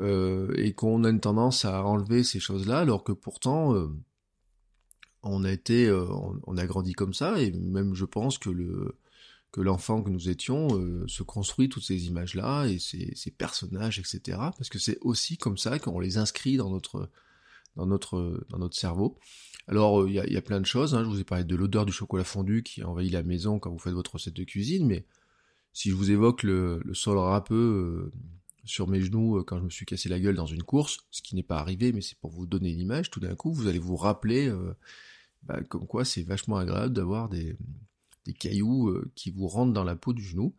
euh, 0.00 0.52
et 0.56 0.74
qu'on 0.74 1.04
a 1.04 1.10
une 1.10 1.20
tendance 1.20 1.64
à 1.64 1.84
enlever 1.84 2.24
ces 2.24 2.40
choses-là, 2.40 2.78
alors 2.78 3.04
que 3.04 3.12
pourtant 3.12 3.74
euh, 3.74 3.88
on 5.22 5.44
a 5.44 5.54
on, 6.46 6.56
a 6.56 6.66
grandi 6.66 6.92
comme 6.92 7.14
ça 7.14 7.40
et 7.40 7.50
même 7.52 7.94
je 7.94 8.04
pense 8.04 8.38
que 8.38 8.50
le 8.50 8.98
que 9.50 9.60
l'enfant 9.60 10.02
que 10.02 10.10
nous 10.10 10.28
étions 10.28 10.68
se 11.08 11.22
construit 11.22 11.70
toutes 11.70 11.82
ces 11.82 12.06
images-là 12.08 12.66
et 12.66 12.78
ces 12.78 13.30
personnages, 13.30 13.98
etc. 13.98 14.20
Parce 14.36 14.68
que 14.68 14.78
c'est 14.78 14.98
aussi 15.00 15.38
comme 15.38 15.56
ça 15.56 15.78
qu'on 15.78 15.98
les 15.98 16.18
inscrit 16.18 16.58
dans 16.58 16.68
notre 16.68 17.10
dans 17.76 17.86
notre 17.86 18.40
cerveau. 18.72 19.18
Alors, 19.68 20.02
euh, 20.02 20.08
il 20.08 20.14
y, 20.14 20.36
a, 20.36 20.42
plein 20.42 20.60
de 20.60 20.66
choses. 20.66 20.94
Hein. 20.94 21.02
Je 21.02 21.08
vous 21.08 21.20
ai 21.20 21.24
parlé 21.24 21.44
de 21.44 21.56
l'odeur 21.56 21.86
du 21.86 21.92
chocolat 21.92 22.24
fondu 22.24 22.62
qui 22.62 22.84
envahit 22.84 23.12
la 23.12 23.22
maison 23.22 23.58
quand 23.58 23.70
vous 23.70 23.78
faites 23.78 23.94
votre 23.94 24.14
recette 24.14 24.34
de 24.34 24.44
cuisine, 24.44 24.86
mais 24.86 25.04
si 25.72 25.90
je 25.90 25.94
vous 25.94 26.10
évoque 26.10 26.42
le, 26.42 26.82
sol 26.92 27.18
râpeux 27.18 27.54
euh, 27.54 28.12
sur 28.64 28.88
mes 28.88 29.00
genoux 29.00 29.38
euh, 29.38 29.44
quand 29.44 29.58
je 29.58 29.64
me 29.64 29.70
suis 29.70 29.84
cassé 29.84 30.08
la 30.08 30.20
gueule 30.20 30.36
dans 30.36 30.46
une 30.46 30.62
course, 30.62 30.98
ce 31.10 31.20
qui 31.20 31.34
n'est 31.34 31.42
pas 31.42 31.58
arrivé, 31.58 31.92
mais 31.92 32.00
c'est 32.00 32.18
pour 32.18 32.30
vous 32.30 32.46
donner 32.46 32.72
l'image, 32.72 33.10
tout 33.10 33.20
d'un 33.20 33.34
coup, 33.34 33.52
vous 33.52 33.66
allez 33.66 33.80
vous 33.80 33.96
rappeler 33.96 34.52
bah, 35.42 35.60
comme 35.68 35.86
quoi 35.86 36.04
c'est 36.04 36.22
vachement 36.22 36.56
agréable 36.56 36.94
d'avoir 36.94 37.28
des, 37.28 37.56
des 38.24 38.32
cailloux 38.32 38.96
qui 39.16 39.30
vous 39.30 39.48
rentrent 39.48 39.72
dans 39.72 39.84
la 39.84 39.96
peau 39.96 40.12
du 40.12 40.22
genou 40.22 40.54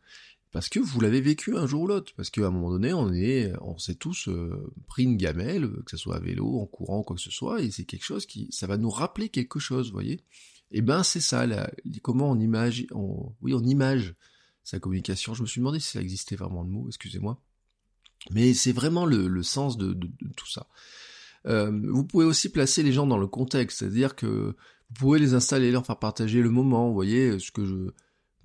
parce 0.51 0.70
que 0.70 0.80
vous 0.80 1.00
l'avez 1.00 1.22
vécu 1.22 1.56
un 1.56 1.68
jour 1.68 1.84
ou 1.84 1.88
l'autre, 1.88 2.13
parce 2.16 2.30
qu'à 2.30 2.48
un 2.48 2.51
moment 2.51 2.72
donné, 2.72 2.94
on 2.94 3.12
est, 3.13 3.54
on 3.62 3.77
s'est 3.77 3.96
tous 3.96 4.30
pris 4.88 5.04
une 5.04 5.18
gamelle, 5.18 5.70
que 5.86 5.92
ce 5.92 5.98
soit 5.98 6.16
à 6.16 6.20
vélo, 6.20 6.60
en 6.60 6.66
courant, 6.66 7.04
quoi 7.04 7.16
que 7.16 7.22
ce 7.22 7.32
soit, 7.32 7.62
et 7.62 7.72
c'est 7.72 7.86
quelque 7.86 8.06
chose 8.06 8.25
qui, 8.25 8.48
ça 8.51 8.68
va 8.68 8.77
nous 8.77 8.89
rappeler 8.89 9.30
quelque 9.30 9.60
chose, 9.60 9.88
vous 9.88 9.94
voyez. 9.94 10.22
Et 10.72 10.80
eh 10.80 10.82
ben 10.82 11.01
c'est 11.04 11.22
ça, 11.22 11.48
comment 12.01 12.30
on 12.30 12.39
image, 12.39 12.88
oui, 13.42 13.54
on 13.54 13.63
image 13.63 14.16
sa 14.68 14.80
communication. 14.80 15.34
Je 15.34 15.42
me 15.42 15.48
suis 15.48 15.62
demandé 15.62 15.80
si 15.80 15.92
ça 15.92 16.01
existait 16.01 16.36
vraiment 16.36 16.62
le 16.62 16.70
mot, 16.70 16.86
excusez-moi. 16.88 17.42
Mais 18.32 18.54
c'est 18.54 18.74
vraiment 18.74 19.06
le, 19.06 19.44
sens 19.44 19.77
de, 19.77 19.98
tout 20.36 20.48
ça. 20.48 20.68
Euh, 21.46 21.72
vous 21.89 22.04
pouvez 22.04 22.25
aussi 22.25 22.50
placer 22.50 22.84
les 22.84 22.92
gens 22.92 23.08
dans 23.08 23.18
le 23.18 23.27
contexte, 23.27 23.80
c'est-à-dire 23.80 24.16
que 24.16 24.56
vous 24.89 24.94
pouvez 24.94 25.20
les 25.20 25.34
installer, 25.34 25.72
leur 25.72 25.86
faire 25.86 26.00
partager 26.00 26.42
le 26.42 26.50
moment. 26.50 26.89
Vous 26.89 26.94
voyez, 26.94 27.39
ce 27.39 27.51
que 27.51 27.66
je, 27.66 27.92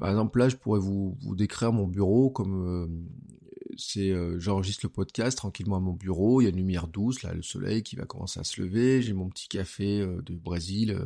par 0.03 0.11
exemple, 0.11 0.37
là, 0.41 0.49
je 0.49 0.57
pourrais 0.57 0.81
vous, 0.81 1.17
décrire 1.37 1.73
mon 1.73 1.87
bureau 1.87 2.29
comme 2.29 2.67
euh, 2.67 3.77
c'est, 3.77 4.11
euh, 4.11 4.37
j'enregistre 4.41 4.85
le 4.85 4.91
podcast 4.91 5.39
tranquillement 5.39 5.77
à 5.77 5.81
mon 5.81 5.93
bureau. 5.93 6.41
Il 6.41 6.45
y 6.45 6.47
a 6.49 6.51
une 6.51 6.57
lumière 6.57 6.89
douce, 6.89 7.23
là, 7.23 7.33
le 7.33 7.43
soleil 7.43 7.85
qui 7.85 7.95
va 7.95 8.05
commencer 8.05 8.41
à 8.41 8.45
se 8.45 8.61
lever. 8.61 9.01
J'ai 9.01 9.13
mon 9.13 9.29
petit 9.29 9.47
café 9.47 10.05
du 10.27 10.41
Brésil 10.41 11.01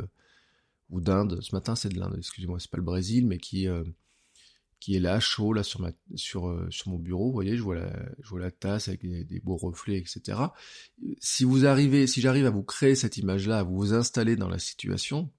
ou 0.88 1.02
d'Inde. 1.02 1.42
Ce 1.42 1.54
matin, 1.54 1.76
c'est 1.76 1.90
de 1.90 2.00
l'Inde. 2.00 2.14
Excusez-moi, 2.16 2.58
c'est 2.58 2.70
pas 2.70 2.78
le 2.78 2.84
Brésil, 2.84 3.26
mais 3.26 3.36
qui 3.36 3.66
est 3.66 4.98
là, 4.98 5.20
chaud, 5.20 5.52
là, 5.52 5.62
sur, 5.62 5.84
euh, 6.48 6.70
mon 6.86 6.98
bureau. 6.98 7.26
Vous 7.26 7.34
voyez, 7.34 7.54
je 7.54 7.62
vois 7.62 7.76
la, 7.76 7.92
la 8.38 8.50
tasse 8.50 8.88
avec 8.88 9.02
des, 9.02 9.40
beaux 9.40 9.58
reflets, 9.58 9.98
etc. 9.98 10.38
Si 11.20 11.44
vous 11.44 11.66
arrivez, 11.66 12.06
si 12.06 12.22
j'arrive 12.22 12.46
à 12.46 12.50
vous 12.50 12.62
créer 12.62 12.94
cette 12.94 13.18
image-là, 13.18 13.58
à 13.58 13.62
vous 13.62 13.92
installer 13.92 14.36
dans 14.36 14.48
la 14.48 14.58
situation, 14.58 15.30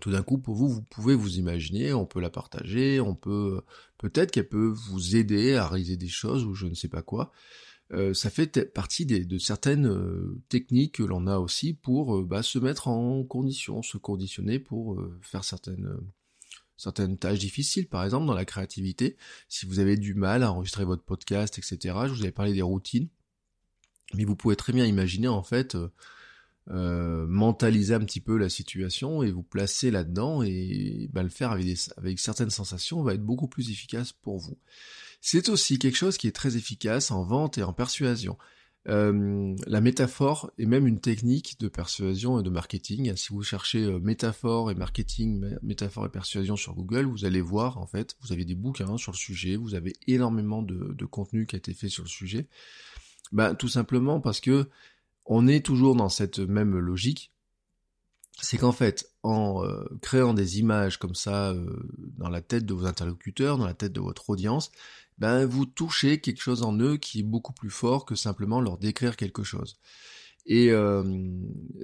tout 0.00 0.10
d'un 0.10 0.22
coup, 0.22 0.38
pour 0.38 0.54
vous, 0.54 0.68
vous 0.68 0.82
pouvez 0.82 1.14
vous 1.14 1.38
imaginer, 1.38 1.92
on 1.92 2.06
peut 2.06 2.20
la 2.20 2.30
partager, 2.30 3.00
on 3.00 3.14
peut, 3.14 3.62
peut-être 3.98 4.30
qu'elle 4.30 4.48
peut 4.48 4.72
vous 4.88 5.16
aider 5.16 5.54
à 5.54 5.68
réaliser 5.68 5.96
des 5.96 6.08
choses 6.08 6.44
ou 6.44 6.54
je 6.54 6.66
ne 6.66 6.74
sais 6.74 6.88
pas 6.88 7.02
quoi. 7.02 7.32
Euh, 7.92 8.14
ça 8.14 8.30
fait 8.30 8.72
partie 8.72 9.04
de 9.04 9.38
certaines 9.38 9.86
euh, 9.86 10.40
techniques 10.48 10.94
que 10.94 11.02
l'on 11.02 11.26
a 11.26 11.38
aussi 11.38 11.74
pour 11.74 12.22
bah, 12.22 12.42
se 12.42 12.58
mettre 12.58 12.88
en 12.88 13.22
condition, 13.24 13.82
se 13.82 13.98
conditionner 13.98 14.58
pour 14.58 14.98
faire 15.20 15.44
certaines 15.44 15.98
certaines 16.78 17.16
tâches 17.16 17.38
difficiles, 17.38 17.86
par 17.86 18.02
exemple 18.02 18.26
dans 18.26 18.34
la 18.34 18.44
créativité, 18.44 19.16
si 19.48 19.66
vous 19.66 19.78
avez 19.78 19.96
du 19.96 20.14
mal 20.14 20.42
à 20.42 20.50
enregistrer 20.50 20.84
votre 20.84 21.04
podcast, 21.04 21.58
etc. 21.58 21.78
Je 22.06 22.12
vous 22.12 22.22
avais 22.22 22.32
parlé 22.32 22.52
des 22.54 22.62
routines, 22.62 23.08
mais 24.14 24.24
vous 24.24 24.34
pouvez 24.34 24.56
très 24.56 24.72
bien 24.72 24.84
imaginer 24.84 25.28
en 25.28 25.44
fait 25.44 25.76
euh, 26.70 27.26
mentaliser 27.26 27.94
un 27.94 28.00
petit 28.00 28.20
peu 28.20 28.36
la 28.36 28.48
situation 28.48 29.22
et 29.22 29.30
vous 29.30 29.42
placer 29.42 29.90
là-dedans 29.90 30.42
et 30.42 31.08
ben, 31.12 31.24
le 31.24 31.28
faire 31.28 31.50
avec, 31.50 31.76
avec 31.96 32.18
certaines 32.18 32.50
sensations 32.50 33.02
va 33.02 33.14
être 33.14 33.24
beaucoup 33.24 33.48
plus 33.48 33.70
efficace 33.70 34.12
pour 34.12 34.38
vous. 34.38 34.58
C'est 35.20 35.48
aussi 35.48 35.78
quelque 35.78 35.96
chose 35.96 36.18
qui 36.18 36.28
est 36.28 36.32
très 36.32 36.56
efficace 36.56 37.10
en 37.10 37.24
vente 37.24 37.58
et 37.58 37.62
en 37.62 37.72
persuasion. 37.72 38.36
Euh, 38.88 39.54
la 39.66 39.80
métaphore 39.80 40.50
est 40.58 40.66
même 40.66 40.88
une 40.88 41.00
technique 41.00 41.58
de 41.60 41.68
persuasion 41.68 42.40
et 42.40 42.42
de 42.42 42.50
marketing. 42.50 43.14
Si 43.14 43.28
vous 43.28 43.42
cherchez 43.42 43.84
euh, 43.84 44.00
métaphore 44.00 44.70
et 44.70 44.74
marketing, 44.74 45.56
métaphore 45.62 46.06
et 46.06 46.08
persuasion 46.08 46.56
sur 46.56 46.74
Google, 46.74 47.04
vous 47.06 47.24
allez 47.24 47.40
voir 47.40 47.78
en 47.78 47.86
fait, 47.86 48.16
vous 48.20 48.32
avez 48.32 48.44
des 48.44 48.56
bouquins 48.56 48.96
sur 48.96 49.12
le 49.12 49.16
sujet, 49.16 49.56
vous 49.56 49.74
avez 49.74 49.92
énormément 50.08 50.62
de, 50.62 51.04
contenu 51.06 51.46
qui 51.46 51.56
a 51.56 51.58
été 51.58 51.74
fait 51.74 51.88
sur 51.88 52.02
le 52.02 52.08
sujet. 52.08 52.48
Ben, 53.30 53.54
tout 53.54 53.68
simplement 53.68 54.20
parce 54.20 54.40
que 54.40 54.68
on 55.24 55.46
est 55.46 55.64
toujours 55.64 55.94
dans 55.96 56.08
cette 56.08 56.38
même 56.38 56.78
logique. 56.78 57.32
C'est 58.40 58.58
qu'en 58.58 58.72
fait, 58.72 59.12
en 59.22 59.64
euh, 59.64 59.84
créant 60.00 60.34
des 60.34 60.58
images 60.58 60.98
comme 60.98 61.14
ça 61.14 61.54
dans 62.16 62.28
la 62.28 62.40
tête 62.40 62.66
de 62.66 62.74
vos 62.74 62.86
interlocuteurs, 62.86 63.58
dans 63.58 63.66
la 63.66 63.74
tête 63.74 63.92
de 63.92 64.00
votre 64.00 64.30
audience, 64.30 64.72
ben 65.18 65.44
vous 65.44 65.66
touchez 65.66 66.20
quelque 66.20 66.40
chose 66.40 66.62
en 66.62 66.76
eux 66.78 66.96
qui 66.96 67.20
est 67.20 67.24
beaucoup 67.24 67.52
plus 67.52 67.70
fort 67.70 68.04
que 68.04 68.14
simplement 68.14 68.60
leur 68.60 68.78
décrire 68.78 69.16
quelque 69.16 69.44
chose. 69.44 69.78
Et 70.46 70.70
euh, 70.70 71.04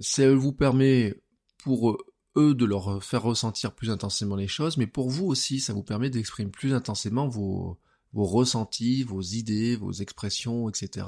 ça 0.00 0.35
vous 0.35 0.52
permet 0.52 1.23
pour 1.59 1.99
eux 2.37 2.54
de 2.54 2.64
leur 2.64 3.02
faire 3.04 3.23
ressentir 3.23 3.75
plus 3.75 3.90
intensément 3.90 4.37
les 4.37 4.49
choses, 4.49 4.76
mais 4.76 4.87
pour 4.87 5.11
vous 5.11 5.26
aussi, 5.26 5.61
ça 5.61 5.73
vous 5.73 5.83
permet 5.83 6.11
d'exprimer 6.11 6.50
plus 6.50 6.73
intensément 6.73 7.28
vos 7.28 7.78
ressentis, 8.12 9.04
vos 9.04 9.23
idées, 9.23 9.76
vos 9.76 9.92
expressions, 9.92 10.68
etc. 10.68 11.07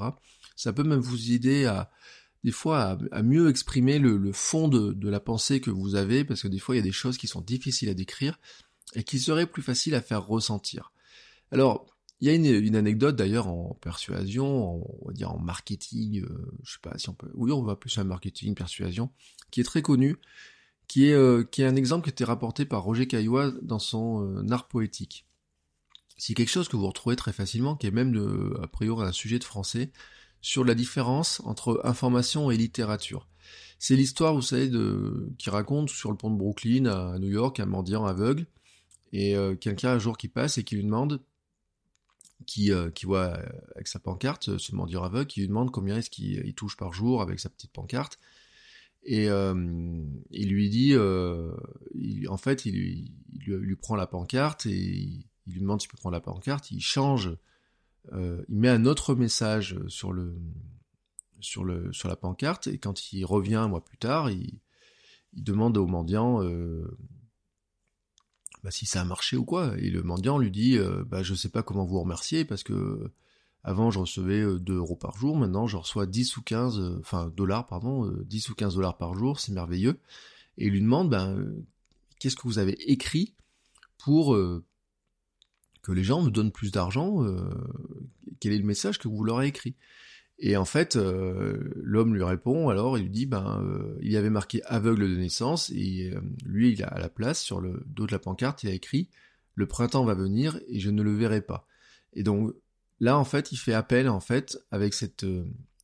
Ça 0.55 0.71
peut 0.71 0.83
même 0.83 0.99
vous 0.99 1.31
aider 1.31 1.65
à 1.65 1.91
des 2.43 2.51
fois 2.51 2.97
à, 3.11 3.21
mieux 3.21 3.49
exprimer 3.49 3.99
le, 3.99 4.31
fond 4.31 4.67
de, 4.67 4.93
de, 4.93 5.09
la 5.09 5.19
pensée 5.19 5.61
que 5.61 5.69
vous 5.69 5.95
avez, 5.95 6.23
parce 6.23 6.41
que 6.41 6.47
des 6.47 6.59
fois 6.59 6.75
il 6.75 6.79
y 6.79 6.81
a 6.81 6.83
des 6.83 6.91
choses 6.91 7.17
qui 7.17 7.27
sont 7.27 7.41
difficiles 7.41 7.89
à 7.89 7.93
décrire 7.93 8.39
et 8.95 9.03
qui 9.03 9.19
seraient 9.19 9.47
plus 9.47 9.61
faciles 9.61 9.95
à 9.95 10.01
faire 10.01 10.25
ressentir. 10.25 10.91
Alors, 11.51 11.85
il 12.21 12.27
y 12.27 12.29
a 12.29 12.33
une, 12.33 12.75
anecdote 12.75 13.15
d'ailleurs 13.15 13.47
en 13.47 13.73
persuasion, 13.81 14.85
on 15.01 15.07
va 15.07 15.13
dire 15.13 15.31
en 15.31 15.39
marketing, 15.39 16.21
euh, 16.21 16.51
je 16.63 16.73
sais 16.73 16.79
pas 16.81 16.95
si 16.97 17.09
on 17.09 17.15
peut, 17.15 17.31
oui 17.33 17.51
on 17.51 17.63
va 17.63 17.75
plus 17.75 17.97
un 17.97 18.03
marketing, 18.03 18.53
persuasion, 18.53 19.09
qui 19.49 19.59
est 19.59 19.63
très 19.63 19.81
connu, 19.81 20.17
qui 20.87 21.07
est, 21.07 21.13
euh, 21.13 21.43
qui 21.43 21.63
est 21.63 21.65
un 21.65 21.75
exemple 21.75 22.03
qui 22.03 22.11
été 22.11 22.23
rapporté 22.23 22.65
par 22.65 22.83
Roger 22.83 23.07
Caillois 23.07 23.51
dans 23.63 23.79
son 23.79 24.23
euh, 24.23 24.51
art 24.51 24.67
poétique. 24.67 25.25
C'est 26.15 26.35
quelque 26.35 26.51
chose 26.51 26.67
que 26.67 26.75
vous 26.75 26.85
retrouvez 26.85 27.15
très 27.15 27.33
facilement, 27.33 27.75
qui 27.75 27.87
est 27.87 27.91
même 27.91 28.11
de, 28.11 28.55
a 28.61 28.67
priori 28.67 29.03
un 29.03 29.11
sujet 29.11 29.39
de 29.39 29.43
français, 29.43 29.91
sur 30.41 30.63
la 30.63 30.75
différence 30.75 31.41
entre 31.45 31.81
information 31.83 32.51
et 32.51 32.57
littérature. 32.57 33.27
C'est 33.79 33.95
l'histoire, 33.95 34.33
vous 34.35 34.41
savez, 34.41 34.69
qui 35.37 35.49
raconte 35.49 35.89
sur 35.89 36.11
le 36.11 36.17
pont 36.17 36.29
de 36.29 36.37
Brooklyn 36.37 36.85
à 36.85 37.17
New 37.17 37.29
York 37.29 37.59
un 37.59 37.65
mendiant 37.65 38.05
aveugle, 38.05 38.45
et 39.11 39.35
quelqu'un 39.59 39.93
un 39.93 39.99
jour 39.99 40.17
qui 40.17 40.27
passe 40.27 40.57
et 40.57 40.63
qui 40.63 40.75
lui 40.75 40.83
demande 40.83 41.19
qui, 42.45 42.71
euh, 42.71 42.89
qui 42.91 43.05
voit 43.05 43.37
euh, 43.37 43.49
avec 43.75 43.87
sa 43.87 43.99
pancarte 43.99 44.57
ce 44.57 44.75
mendiant 44.75 45.03
aveugle, 45.03 45.27
qui 45.27 45.41
lui 45.41 45.47
demande 45.47 45.71
combien 45.71 45.97
est-ce 45.97 46.09
qu'il 46.09 46.53
touche 46.53 46.77
par 46.77 46.93
jour 46.93 47.21
avec 47.21 47.39
sa 47.39 47.49
petite 47.49 47.71
pancarte. 47.71 48.19
Et 49.03 49.29
euh, 49.29 49.53
il 50.29 50.49
lui 50.49 50.69
dit, 50.69 50.95
en 50.95 52.37
fait, 52.37 52.65
il, 52.65 53.11
lui, 53.45 53.75
prend 53.75 53.95
la 53.95 54.05
pancarte 54.05 54.67
et 54.67 54.77
il, 54.77 55.25
lui 55.47 55.59
demande 55.59 55.81
s'il 55.81 55.89
peut 55.89 55.97
prendre 55.97 56.13
la 56.13 56.21
pancarte. 56.21 56.69
Il 56.71 56.81
change, 56.81 57.31
il 58.11 58.45
met 58.49 58.69
un 58.69 58.85
autre 58.85 59.15
message 59.15 59.77
sur 59.87 60.13
le 60.13 60.35
sur 61.41 61.65
la 61.65 62.15
pancarte 62.15 62.67
et 62.67 62.77
quand 62.77 63.13
il 63.13 63.25
revient 63.25 63.55
un 63.55 63.67
mois 63.67 63.83
plus 63.83 63.97
tard, 63.97 64.29
il, 64.29 64.59
demande 65.33 65.77
au 65.77 65.87
mendiant 65.87 66.41
bah, 68.63 68.71
si 68.71 68.85
ça 68.85 69.01
a 69.01 69.05
marché 69.05 69.37
ou 69.37 69.45
quoi. 69.45 69.75
Et 69.77 69.89
le 69.89 70.03
mendiant 70.03 70.37
lui 70.37 70.51
dit, 70.51 70.77
euh, 70.77 71.03
bah, 71.05 71.23
je 71.23 71.33
sais 71.33 71.49
pas 71.49 71.63
comment 71.63 71.85
vous 71.85 71.99
remercier 71.99 72.45
parce 72.45 72.63
que 72.63 73.11
avant 73.63 73.91
je 73.91 73.99
recevais 73.99 74.41
2 74.59 74.73
euh, 74.73 74.77
euros 74.77 74.95
par 74.95 75.17
jour, 75.17 75.35
maintenant 75.35 75.67
je 75.67 75.77
reçois 75.77 76.05
10 76.05 76.37
ou 76.37 76.41
15, 76.41 76.79
euh, 76.79 76.97
enfin 76.99 77.31
dollars 77.35 77.67
pardon, 77.67 78.11
10 78.25 78.49
ou 78.49 78.55
15 78.55 78.75
dollars 78.75 78.97
par 78.97 79.15
jour, 79.15 79.39
c'est 79.39 79.51
merveilleux. 79.51 79.99
Et 80.57 80.67
il 80.67 80.71
lui 80.71 80.81
demande, 80.81 81.09
ben, 81.09 81.53
qu'est-ce 82.19 82.35
que 82.35 82.43
vous 82.43 82.59
avez 82.59 82.73
écrit 82.91 83.33
pour 83.97 84.35
que 85.81 85.91
les 85.91 86.03
gens 86.03 86.21
me 86.21 86.29
donnent 86.29 86.51
plus 86.51 86.71
d'argent 86.71 87.25
Quel 88.39 88.53
est 88.53 88.57
le 88.57 88.65
message 88.65 88.99
que 88.99 89.07
vous 89.07 89.23
leur 89.23 89.39
avez 89.39 89.47
écrit? 89.47 89.75
Et 90.43 90.57
en 90.57 90.65
fait, 90.65 90.95
euh, 90.95 91.71
l'homme 91.75 92.15
lui 92.15 92.23
répond, 92.23 92.69
alors 92.69 92.97
il 92.97 93.03
lui 93.03 93.11
dit, 93.11 93.25
ben, 93.27 93.61
euh, 93.63 93.95
il 94.01 94.17
avait 94.17 94.31
marqué 94.31 94.63
aveugle 94.63 95.07
de 95.07 95.15
naissance, 95.15 95.69
et 95.69 96.11
euh, 96.11 96.19
lui, 96.43 96.71
il 96.71 96.83
a 96.83 96.87
à 96.87 96.99
la 96.99 97.09
place, 97.09 97.39
sur 97.39 97.61
le 97.61 97.83
dos 97.85 98.07
de 98.07 98.11
la 98.11 98.17
pancarte, 98.17 98.63
il 98.63 98.69
a 98.69 98.73
écrit, 98.73 99.07
le 99.53 99.67
printemps 99.67 100.03
va 100.03 100.15
venir 100.15 100.59
et 100.67 100.79
je 100.79 100.89
ne 100.89 101.03
le 101.03 101.13
verrai 101.13 101.41
pas. 101.41 101.67
Et 102.13 102.23
donc 102.23 102.55
là, 102.99 103.19
en 103.19 103.23
fait, 103.23 103.51
il 103.51 103.57
fait 103.57 103.73
appel, 103.73 104.09
en 104.09 104.19
fait, 104.19 104.57
avec 104.71 104.95
cette, 104.95 105.27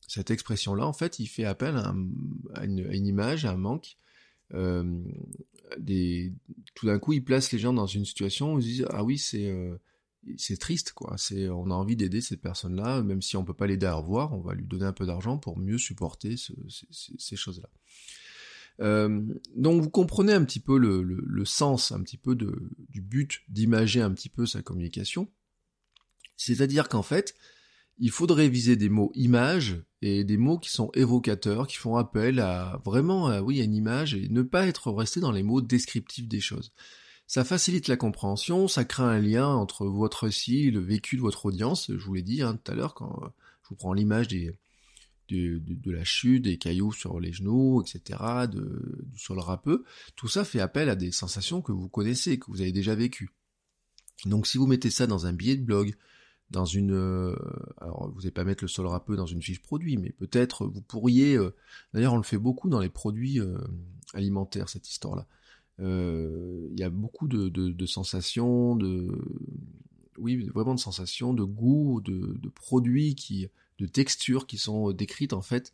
cette 0.08 0.32
expression-là, 0.32 0.84
en 0.84 0.92
fait, 0.92 1.20
il 1.20 1.28
fait 1.28 1.44
appel 1.44 1.76
à, 1.76 2.64
une, 2.64 3.06
image, 3.06 3.44
à 3.44 3.52
un 3.52 3.56
manque. 3.56 3.96
Tout 6.74 6.86
d'un 6.86 6.98
coup, 6.98 7.12
il 7.12 7.24
place 7.24 7.52
les 7.52 7.58
gens 7.58 7.72
dans 7.72 7.86
une 7.86 8.04
situation 8.04 8.54
où 8.54 8.58
ils 8.58 8.64
disent, 8.64 8.86
ah 8.90 9.04
oui, 9.04 9.18
c'est 9.18 9.52
c'est 10.36 10.58
triste, 10.58 10.92
quoi. 10.92 11.16
C'est, 11.16 11.48
on 11.48 11.70
a 11.70 11.74
envie 11.74 11.96
d'aider 11.96 12.20
cette 12.20 12.40
personne-là, 12.40 13.02
même 13.02 13.22
si 13.22 13.36
on 13.36 13.44
peut 13.44 13.54
pas 13.54 13.66
l'aider 13.66 13.86
à 13.86 13.94
revoir, 13.94 14.32
on 14.34 14.40
va 14.40 14.54
lui 14.54 14.66
donner 14.66 14.84
un 14.84 14.92
peu 14.92 15.06
d'argent 15.06 15.38
pour 15.38 15.58
mieux 15.58 15.78
supporter 15.78 16.36
ces, 16.36 17.36
choses-là. 17.36 17.68
Euh, 18.80 19.22
donc 19.56 19.82
vous 19.82 19.90
comprenez 19.90 20.32
un 20.32 20.44
petit 20.44 20.60
peu 20.60 20.78
le, 20.78 21.44
sens, 21.44 21.92
un 21.92 22.02
petit 22.02 22.18
peu 22.18 22.34
du 22.34 23.00
but 23.00 23.42
d'imager 23.48 24.00
un 24.00 24.12
petit 24.12 24.28
peu 24.28 24.46
sa 24.46 24.62
communication. 24.62 25.28
C'est-à-dire 26.36 26.88
qu'en 26.88 27.02
fait, 27.02 27.34
il 27.98 28.10
faudrait 28.10 28.48
viser 28.48 28.76
des 28.76 28.88
mots 28.88 29.10
images 29.14 29.82
et 30.02 30.24
des 30.24 30.36
mots 30.36 30.58
qui 30.58 30.70
sont 30.70 30.90
évocateurs, 30.94 31.66
qui 31.66 31.76
font 31.76 31.96
appel 31.96 32.38
à 32.40 32.80
vraiment, 32.84 33.26
à, 33.26 33.40
oui, 33.42 33.60
à 33.60 33.64
une 33.64 33.74
image 33.74 34.14
et 34.14 34.28
ne 34.28 34.42
pas 34.42 34.66
être 34.66 34.90
resté 34.92 35.20
dans 35.20 35.32
les 35.32 35.42
mots 35.42 35.60
descriptifs 35.60 36.28
des 36.28 36.40
choses. 36.40 36.72
Ça 37.26 37.44
facilite 37.44 37.88
la 37.88 37.96
compréhension, 37.96 38.68
ça 38.68 38.84
crée 38.84 39.02
un 39.02 39.20
lien 39.20 39.48
entre 39.48 39.86
votre 39.86 40.24
récit 40.24 40.70
le 40.70 40.80
vécu 40.80 41.16
de 41.16 41.20
votre 41.20 41.46
audience. 41.46 41.90
Je 41.94 42.04
vous 42.04 42.14
l'ai 42.14 42.22
dit 42.22 42.40
hein, 42.42 42.56
tout 42.56 42.72
à 42.72 42.74
l'heure 42.74 42.94
quand 42.94 43.20
euh, 43.22 43.28
je 43.64 43.68
vous 43.70 43.76
prends 43.76 43.92
l'image 43.92 44.28
de, 44.28 44.54
la 45.84 46.04
chute, 46.04 46.44
des 46.44 46.56
cailloux 46.56 46.92
sur 46.92 47.20
les 47.20 47.32
genoux, 47.32 47.82
etc., 47.82 48.18
de, 48.50 49.04
du 49.04 49.18
sol 49.18 49.40
râpeux, 49.40 49.84
tout 50.16 50.28
ça 50.28 50.44
fait 50.44 50.60
appel 50.60 50.88
à 50.88 50.96
des 50.96 51.12
sensations 51.12 51.60
que 51.60 51.72
vous 51.72 51.88
connaissez, 51.88 52.38
que 52.38 52.46
vous 52.48 52.62
avez 52.62 52.72
déjà 52.72 52.94
vécues. 52.94 53.30
Donc 54.24 54.46
si 54.46 54.56
vous 54.56 54.66
mettez 54.66 54.90
ça 54.90 55.06
dans 55.06 55.26
un 55.26 55.32
billet 55.34 55.56
de 55.56 55.64
blog, 55.64 55.94
dans 56.50 56.64
une... 56.64 56.92
Euh, 56.92 57.34
alors 57.78 58.10
vous 58.10 58.20
n'allez 58.20 58.30
pas 58.30 58.44
mettre 58.44 58.64
le 58.64 58.68
sol 58.68 58.86
râpeux 58.86 59.16
dans 59.16 59.26
une 59.26 59.42
fiche 59.42 59.60
produit, 59.60 59.96
mais 59.96 60.10
peut-être 60.10 60.66
vous 60.66 60.80
pourriez... 60.80 61.36
Euh, 61.36 61.54
d'ailleurs 61.94 62.14
on 62.14 62.18
le 62.18 62.22
fait 62.22 62.38
beaucoup 62.38 62.68
dans 62.68 62.80
les 62.80 62.88
produits 62.88 63.40
euh, 63.40 63.58
alimentaires, 64.14 64.68
cette 64.68 64.88
histoire-là. 64.88 65.26
Il 65.80 66.78
y 66.78 66.82
a 66.82 66.90
beaucoup 66.90 67.28
de, 67.28 67.48
de, 67.48 67.86
sensations, 67.86 68.74
de... 68.74 69.16
Oui, 70.18 70.48
vraiment 70.48 70.74
de 70.74 70.80
sensations, 70.80 71.32
de 71.32 71.44
goût, 71.44 72.00
de, 72.00 72.36
de 72.36 72.48
produits 72.48 73.14
qui 73.14 73.48
de 73.78 73.86
textures 73.86 74.46
qui 74.46 74.58
sont 74.58 74.90
euh, 74.90 74.94
décrites 74.94 75.32
en 75.32 75.42
fait 75.42 75.72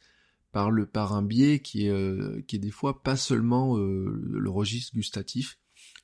par 0.53 0.71
le 0.71 0.87
par 0.87 1.13
un 1.15 1.23
biais 1.23 1.61
qui 1.61 1.87
est 1.87 1.91
euh, 1.91 2.43
qui 2.47 2.57
est 2.57 2.61
des 2.61 2.71
fois 2.71 3.03
pas 3.03 3.17
seulement 3.17 3.77
euh, 3.77 4.23
le 4.25 4.51
registre 4.51 4.95
gustatif, 4.95 5.59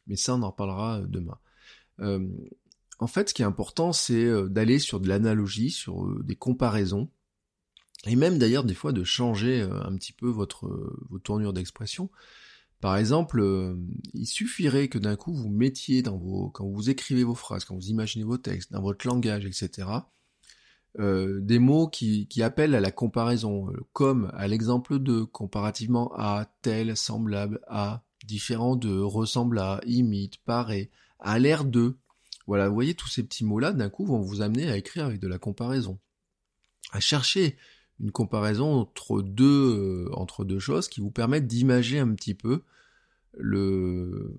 mais 0.07 0.17
ça 0.17 0.35
on 0.35 0.43
en 0.43 0.51
reparlera 0.51 1.03
demain. 1.07 1.39
En 3.01 3.07
fait, 3.07 3.31
ce 3.31 3.35
qui 3.35 3.43
est 3.43 3.47
important, 3.47 3.93
c'est 3.93 4.49
d'aller 4.49 4.79
sur 4.79 5.01
de 5.01 5.09
l'analogie, 5.09 5.71
sur 5.71 6.07
des 6.23 6.37
comparaisons, 6.37 7.11
et 8.07 8.17
même 8.17 8.39
d'ailleurs 8.39 8.65
des 8.65 8.75
fois 8.75 8.93
de 8.93 9.05
changer 9.05 9.63
un 9.63 9.95
petit 9.97 10.13
peu 10.13 10.29
votre 10.29 10.97
vos 11.11 11.19
tournures 11.19 11.53
d'expression. 11.53 12.11
Par 12.81 12.97
exemple, 12.97 13.77
il 14.15 14.27
suffirait 14.27 14.89
que 14.89 14.99
d'un 14.99 15.17
coup 15.17 15.35
vous 15.35 15.51
mettiez 15.51 16.03
dans 16.03 16.17
vos 16.17 16.51
quand 16.51 16.67
vous 16.67 16.89
écrivez 16.89 17.25
vos 17.25 17.35
phrases, 17.35 17.65
quand 17.65 17.75
vous 17.75 17.89
imaginez 17.89 18.25
vos 18.25 18.39
textes, 18.39 18.73
dans 18.73 18.83
votre 18.83 19.07
langage, 19.07 19.45
etc 19.45 20.01
euh, 20.99 21.41
des 21.41 21.59
mots 21.59 21.89
qui, 21.89 22.27
appellent 22.43 22.75
à 22.75 22.81
la 22.81 22.91
comparaison, 22.91 23.71
euh, 23.71 23.81
comme 23.93 24.31
à 24.35 24.49
l'exemple 24.49 24.99
de 24.99 25.23
comparativement 25.23 26.13
à, 26.17 26.47
tel, 26.63 26.97
semblable 26.97 27.61
à, 27.69 28.03
différent 28.27 28.75
de, 28.75 28.99
ressemble 28.99 29.59
à, 29.61 29.81
imite, 29.87 30.39
paraît, 30.45 30.91
à 31.21 31.39
l'air 31.39 31.65
de. 31.65 31.97
Voilà, 32.51 32.69
vous 32.69 32.75
voyez 32.75 32.95
tous 32.95 33.07
ces 33.07 33.23
petits 33.23 33.45
mots-là, 33.45 33.73
d'un 33.73 33.89
coup, 33.89 34.05
vont 34.05 34.19
vous 34.19 34.43
amener 34.43 34.69
à 34.69 34.77
écrire 34.77 35.05
avec 35.05 35.21
de 35.21 35.29
la 35.29 35.39
comparaison, 35.39 36.01
à 36.91 36.99
chercher 36.99 37.57
une 38.01 38.11
comparaison 38.11 38.73
entre 38.73 39.23
deux, 39.23 40.09
euh, 40.09 40.59
choses 40.59 40.89
qui 40.89 41.01
vous 41.01 41.13
permettent 41.13 41.47
d'imager 41.47 42.01
un 42.01 42.13
petit 42.13 42.35
peu 42.35 42.65
le, 43.39 44.37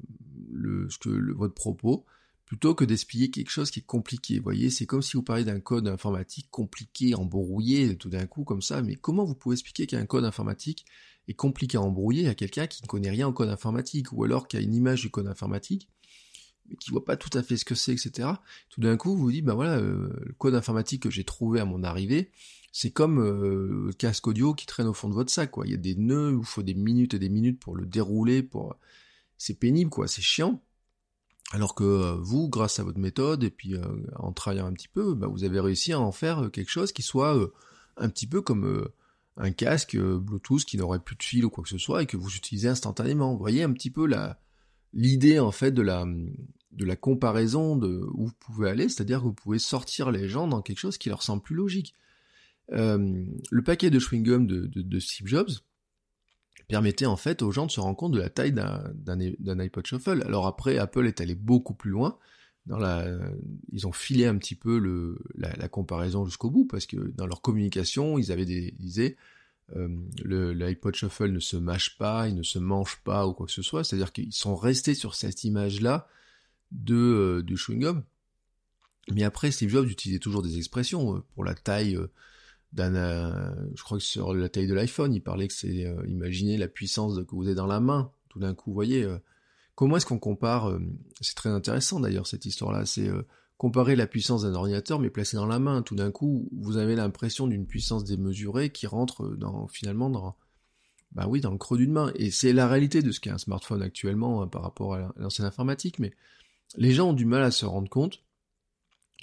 votre 1.37 1.53
propos, 1.53 2.05
plutôt 2.45 2.75
que 2.75 2.83
d'expliquer 2.83 3.31
quelque 3.31 3.49
chose 3.49 3.71
qui 3.71 3.79
est 3.79 3.85
compliqué. 3.85 4.39
Vous 4.39 4.43
voyez, 4.43 4.69
c'est 4.71 4.85
comme 4.85 5.01
si 5.01 5.15
vous 5.15 5.23
parliez 5.23 5.45
d'un 5.45 5.61
code 5.61 5.87
informatique 5.87 6.49
compliqué, 6.51 7.15
embrouillé 7.15 7.95
tout 7.95 8.09
d'un 8.09 8.25
coup 8.25 8.43
comme 8.43 8.61
ça, 8.61 8.81
mais 8.81 8.97
comment 8.97 9.23
vous 9.23 9.35
pouvez 9.35 9.53
expliquer 9.53 9.87
qu'un 9.87 10.05
code 10.05 10.25
informatique 10.25 10.85
est 11.29 11.33
compliqué 11.33 11.77
à 11.77 11.81
embrouiller 11.81 12.27
à 12.27 12.35
quelqu'un 12.35 12.67
qui 12.67 12.83
ne 12.83 12.87
connaît 12.87 13.09
rien 13.09 13.29
en 13.29 13.31
code 13.31 13.47
informatique, 13.47 14.11
ou 14.11 14.25
alors 14.25 14.49
qui 14.49 14.57
a 14.57 14.59
une 14.59 14.73
image 14.73 14.99
du 14.99 15.09
code 15.09 15.27
informatique, 15.27 15.87
mais 16.71 16.77
qui 16.77 16.91
voit 16.91 17.05
pas 17.05 17.17
tout 17.17 17.35
à 17.37 17.43
fait 17.43 17.57
ce 17.57 17.65
que 17.65 17.75
c'est, 17.75 17.91
etc. 17.91 18.29
Tout 18.69 18.81
d'un 18.81 18.97
coup, 18.97 19.15
vous 19.15 19.23
vous 19.23 19.31
dites, 19.31 19.45
ben 19.45 19.53
voilà, 19.53 19.77
euh, 19.77 20.09
le 20.25 20.33
code 20.33 20.55
informatique 20.55 21.03
que 21.03 21.09
j'ai 21.09 21.23
trouvé 21.23 21.59
à 21.59 21.65
mon 21.65 21.83
arrivée, 21.83 22.31
c'est 22.71 22.91
comme 22.91 23.19
euh, 23.19 23.87
le 23.87 23.93
casque 23.93 24.27
audio 24.27 24.53
qui 24.53 24.65
traîne 24.65 24.87
au 24.87 24.93
fond 24.93 25.09
de 25.09 25.13
votre 25.13 25.31
sac, 25.31 25.51
quoi. 25.51 25.65
Il 25.67 25.71
y 25.71 25.75
a 25.75 25.77
des 25.77 25.95
nœuds, 25.95 26.29
il 26.31 26.37
vous 26.37 26.43
faut 26.43 26.63
des 26.63 26.73
minutes 26.73 27.13
et 27.13 27.19
des 27.19 27.29
minutes 27.29 27.59
pour 27.59 27.75
le 27.75 27.85
dérouler, 27.85 28.41
pour... 28.41 28.75
C'est 29.37 29.55
pénible, 29.55 29.89
quoi, 29.89 30.07
c'est 30.07 30.21
chiant. 30.21 30.61
Alors 31.51 31.75
que 31.75 31.83
euh, 31.83 32.15
vous, 32.19 32.47
grâce 32.47 32.79
à 32.79 32.83
votre 32.83 32.99
méthode, 32.99 33.43
et 33.43 33.49
puis 33.49 33.75
en 34.15 34.31
travaillant 34.31 34.67
un 34.67 34.73
petit 34.73 34.87
peu, 34.87 35.13
bah, 35.13 35.27
vous 35.27 35.43
avez 35.43 35.59
réussi 35.59 35.91
à 35.91 35.99
en 35.99 36.11
faire 36.11 36.49
quelque 36.51 36.71
chose 36.71 36.91
qui 36.91 37.01
soit 37.01 37.37
un 37.97 38.09
petit 38.09 38.27
peu 38.27 38.41
comme 38.41 38.87
un 39.37 39.51
casque 39.51 39.97
Bluetooth 39.97 40.63
qui 40.63 40.77
n'aurait 40.77 40.99
plus 40.99 41.15
de 41.15 41.23
fil 41.23 41.43
ou 41.43 41.49
quoi 41.49 41.63
que 41.63 41.69
ce 41.69 41.77
soit, 41.77 42.03
et 42.03 42.05
que 42.05 42.17
vous 42.17 42.33
utilisez 42.35 42.69
instantanément. 42.69 43.33
Vous 43.33 43.39
voyez 43.39 43.63
un 43.63 43.73
petit 43.73 43.89
peu 43.89 44.05
la 44.05 44.39
l'idée 44.93 45.39
en 45.39 45.51
fait 45.51 45.71
de 45.71 45.81
la 45.81 46.05
de 46.73 46.85
la 46.85 46.95
comparaison 46.95 47.75
de 47.75 48.01
où 48.13 48.27
vous 48.27 48.33
pouvez 48.39 48.69
aller, 48.69 48.89
c'est-à-dire 48.89 49.19
que 49.19 49.25
vous 49.25 49.33
pouvez 49.33 49.59
sortir 49.59 50.11
les 50.11 50.27
gens 50.27 50.47
dans 50.47 50.61
quelque 50.61 50.79
chose 50.79 50.97
qui 50.97 51.09
leur 51.09 51.23
semble 51.23 51.41
plus 51.41 51.55
logique. 51.55 51.95
le 52.69 53.61
paquet 53.63 53.89
de 53.89 53.99
chewing-gum 53.99 54.45
de, 54.45 54.99
Steve 54.99 55.27
Jobs, 55.27 55.51
permettait 56.67 57.05
en 57.05 57.17
fait 57.17 57.41
aux 57.41 57.51
gens 57.51 57.65
de 57.65 57.71
se 57.71 57.81
rendre 57.81 57.97
compte 57.97 58.13
de 58.13 58.19
la 58.19 58.29
taille 58.29 58.53
d'un 58.53 59.59
iPod 59.59 59.85
Shuffle. 59.85 60.23
Alors 60.25 60.47
après, 60.47 60.77
Apple 60.77 61.05
est 61.05 61.19
allé 61.19 61.35
beaucoup 61.35 61.73
plus 61.73 61.91
loin. 61.91 62.17
Ils 62.67 63.87
ont 63.87 63.91
filé 63.91 64.25
un 64.25 64.37
petit 64.37 64.55
peu 64.55 65.17
la, 65.35 65.67
comparaison 65.67 66.25
jusqu'au 66.25 66.49
bout 66.49 66.65
parce 66.65 66.85
que 66.85 66.95
dans 66.95 67.27
leur 67.27 67.41
communication, 67.41 68.17
ils 68.17 68.31
avaient 68.31 68.45
des, 68.45 68.73
ils 68.79 68.85
disaient 68.85 69.17
euh, 69.75 70.53
l'iPod 70.53 70.95
Shuffle 70.95 71.31
ne 71.31 71.39
se 71.39 71.57
mâche 71.57 71.97
pas, 71.97 72.27
il 72.27 72.35
ne 72.35 72.43
se 72.43 72.59
mange 72.59 72.97
pas 73.03 73.27
ou 73.27 73.33
quoi 73.33 73.45
que 73.45 73.51
ce 73.51 73.61
soit. 73.61 73.83
C'est-à-dire 73.83 74.11
qu'ils 74.11 74.33
sont 74.33 74.55
restés 74.55 74.93
sur 74.93 75.15
cette 75.15 75.43
image-là 75.43 76.07
de 76.71 76.95
euh, 76.95 77.43
du 77.43 77.57
chewing 77.57 77.81
gum. 77.81 78.03
Mais 79.09 79.23
après, 79.23 79.51
Steve 79.51 79.69
Jobs 79.69 79.89
utilisait 79.89 80.19
toujours 80.19 80.41
des 80.41 80.57
expressions 80.57 81.15
euh, 81.15 81.19
pour 81.33 81.43
la 81.43 81.55
taille. 81.55 81.95
Euh, 81.95 82.07
euh, 82.79 83.53
je 83.75 83.83
crois 83.83 83.97
que 83.97 84.03
sur 84.03 84.33
la 84.33 84.49
taille 84.49 84.67
de 84.67 84.73
l'iPhone, 84.73 85.13
il 85.13 85.21
parlait 85.21 85.47
que 85.47 85.53
c'est, 85.53 85.85
euh, 85.85 86.01
imaginez 86.07 86.57
la 86.57 86.67
puissance 86.67 87.19
que 87.25 87.35
vous 87.35 87.45
avez 87.45 87.55
dans 87.55 87.67
la 87.67 87.79
main, 87.79 88.11
tout 88.29 88.39
d'un 88.39 88.53
coup, 88.53 88.69
vous 88.69 88.75
voyez, 88.75 89.05
comment 89.75 89.97
est-ce 89.97 90.05
qu'on 90.05 90.19
compare, 90.19 90.79
c'est 91.19 91.35
très 91.35 91.49
intéressant 91.49 91.99
d'ailleurs 91.99 92.27
cette 92.27 92.45
histoire-là, 92.45 92.85
c'est 92.85 93.09
comparer 93.57 93.97
la 93.97 94.07
puissance 94.07 94.43
d'un 94.43 94.53
ordinateur 94.53 94.99
mais 94.99 95.09
placé 95.09 95.35
dans 95.35 95.47
la 95.47 95.59
main, 95.59 95.81
tout 95.81 95.95
d'un 95.95 96.11
coup, 96.11 96.47
vous 96.53 96.77
avez 96.77 96.95
l'impression 96.95 97.45
d'une 97.45 97.67
puissance 97.67 98.05
démesurée 98.05 98.69
qui 98.69 98.87
rentre 98.87 99.27
dans, 99.35 99.67
finalement 99.67 100.09
dans, 100.09 100.37
bah 101.11 101.25
oui, 101.27 101.41
dans 101.41 101.51
le 101.51 101.57
creux 101.57 101.77
d'une 101.77 101.91
main, 101.91 102.13
et 102.15 102.31
c'est 102.31 102.53
la 102.53 102.69
réalité 102.69 103.01
de 103.01 103.11
ce 103.11 103.19
qu'est 103.19 103.31
un 103.31 103.37
smartphone 103.37 103.81
actuellement 103.81 104.41
hein, 104.41 104.47
par 104.47 104.61
rapport 104.61 104.93
à 104.93 105.13
l'ancienne 105.17 105.45
informatique, 105.45 105.99
mais 105.99 106.13
les 106.77 106.93
gens 106.93 107.09
ont 107.09 107.13
du 107.13 107.25
mal 107.25 107.43
à 107.43 107.51
se 107.51 107.65
rendre 107.65 107.89
compte 107.89 108.23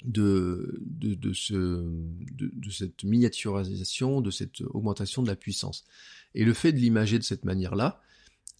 de, 0.03 0.79
de, 0.81 1.13
de, 1.13 1.33
ce, 1.33 1.53
de, 1.53 2.69
cette 2.69 3.03
miniaturisation, 3.03 4.21
de 4.21 4.31
cette 4.31 4.61
augmentation 4.61 5.21
de 5.21 5.27
la 5.27 5.35
puissance. 5.35 5.85
Et 6.35 6.45
le 6.45 6.53
fait 6.53 6.71
de 6.71 6.77
l'imager 6.77 7.17
de 7.17 7.23
cette 7.23 7.43
manière-là 7.45 8.01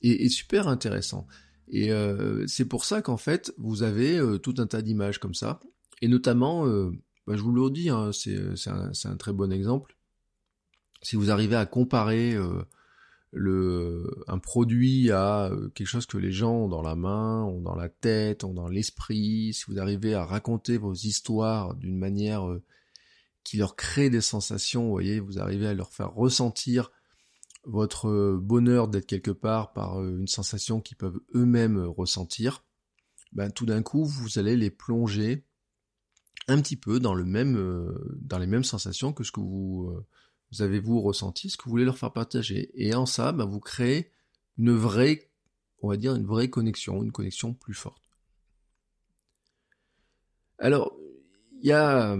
est, 0.01 0.29
super 0.29 0.67
intéressant. 0.67 1.27
Et 1.69 1.91
euh, 1.91 2.45
c'est 2.47 2.65
pour 2.65 2.83
ça 2.83 3.01
qu'en 3.01 3.17
fait, 3.17 3.53
vous 3.57 3.83
avez 3.83 4.17
euh, 4.17 4.37
tout 4.37 4.55
un 4.57 4.67
tas 4.67 4.81
d'images 4.81 5.19
comme 5.19 5.35
ça. 5.35 5.59
Et 6.01 6.07
notamment, 6.07 6.67
euh, 6.67 6.91
bah, 7.27 7.35
je 7.37 7.41
vous 7.41 7.51
le 7.51 7.69
dis, 7.69 7.89
hein, 7.89 8.11
c'est 8.11 8.69
un, 8.69 9.17
très 9.17 9.33
bon 9.33 9.51
exemple. 9.51 9.95
Si 11.01 11.15
vous 11.15 11.31
arrivez 11.31 11.55
à 11.55 11.65
comparer 11.65 12.35
un 13.33 14.39
produit 14.39 15.11
à 15.11 15.45
euh, 15.45 15.69
quelque 15.69 15.87
chose 15.87 16.05
que 16.05 16.17
les 16.17 16.31
gens 16.31 16.53
ont 16.53 16.67
dans 16.67 16.81
la 16.81 16.95
main, 16.95 17.43
ont 17.43 17.61
dans 17.61 17.75
la 17.75 17.89
tête, 17.89 18.43
ont 18.43 18.53
dans 18.53 18.67
l'esprit, 18.67 19.53
si 19.53 19.65
vous 19.67 19.79
arrivez 19.79 20.15
à 20.15 20.25
raconter 20.25 20.77
vos 20.77 20.93
histoires 20.93 21.75
d'une 21.75 21.97
manière 21.97 22.47
euh, 22.47 22.63
qui 23.43 23.57
leur 23.57 23.75
crée 23.75 24.09
des 24.09 24.21
sensations, 24.21 24.85
vous 24.85 24.91
voyez, 24.91 25.19
vous 25.19 25.39
arrivez 25.39 25.67
à 25.67 25.73
leur 25.73 25.91
faire 25.91 26.11
ressentir 26.13 26.91
votre 27.65 28.07
euh, 28.07 28.39
bonheur 28.41 28.87
d'être 28.87 29.05
quelque 29.05 29.31
part 29.31 29.73
par 29.73 30.03
une 30.03 30.27
sensation 30.27 30.81
qu'ils 30.81 30.97
peuvent 30.97 31.19
eux-mêmes 31.35 31.77
ressentir, 31.77 32.63
ben, 33.31 33.51
tout 33.51 33.67
d'un 33.67 33.83
coup, 33.83 34.05
vous 34.05 34.39
allez 34.39 34.57
les 34.57 34.71
plonger 34.71 35.45
un 36.47 36.59
petit 36.61 36.77
peu 36.77 36.99
dans 36.99 37.13
le 37.13 37.25
même, 37.25 37.93
dans 38.21 38.39
les 38.39 38.47
mêmes 38.47 38.63
sensations 38.63 39.13
que 39.13 39.23
ce 39.23 39.31
que 39.31 39.39
vous 39.39 40.03
vous 40.51 40.61
avez 40.61 40.79
vous 40.79 41.01
ressenti 41.01 41.49
ce 41.49 41.57
que 41.57 41.63
vous 41.63 41.71
voulez 41.71 41.85
leur 41.85 41.97
faire 41.97 42.13
partager? 42.13 42.71
Et 42.73 42.93
en 42.93 43.05
ça, 43.05 43.31
bah, 43.31 43.45
vous 43.45 43.59
créez 43.59 44.11
une 44.57 44.71
vraie, 44.71 45.31
on 45.81 45.89
va 45.89 45.97
dire, 45.97 46.15
une 46.15 46.25
vraie 46.25 46.49
connexion, 46.49 47.03
une 47.03 47.11
connexion 47.11 47.53
plus 47.53 47.73
forte. 47.73 48.09
Alors, 50.57 50.97
il 51.61 51.67
y 51.67 51.71
a, 51.71 52.17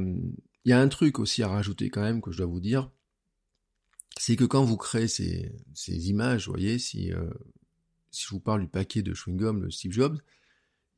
un 0.65 0.87
truc 0.87 1.19
aussi 1.19 1.43
à 1.43 1.49
rajouter 1.49 1.89
quand 1.89 2.01
même 2.01 2.21
que 2.21 2.31
je 2.31 2.37
dois 2.37 2.45
vous 2.45 2.61
dire, 2.61 2.89
c'est 4.17 4.35
que 4.35 4.45
quand 4.45 4.63
vous 4.63 4.77
créez 4.77 5.07
ces, 5.07 6.09
images, 6.09 6.45
vous 6.45 6.53
voyez, 6.53 6.79
si, 6.79 7.11
euh, 7.13 7.29
si 8.11 8.25
je 8.25 8.29
vous 8.29 8.39
parle 8.39 8.61
du 8.61 8.67
paquet 8.67 9.01
de 9.01 9.13
chewing-gum, 9.13 9.61
le 9.61 9.71
Steve 9.71 9.91
Jobs, 9.91 10.19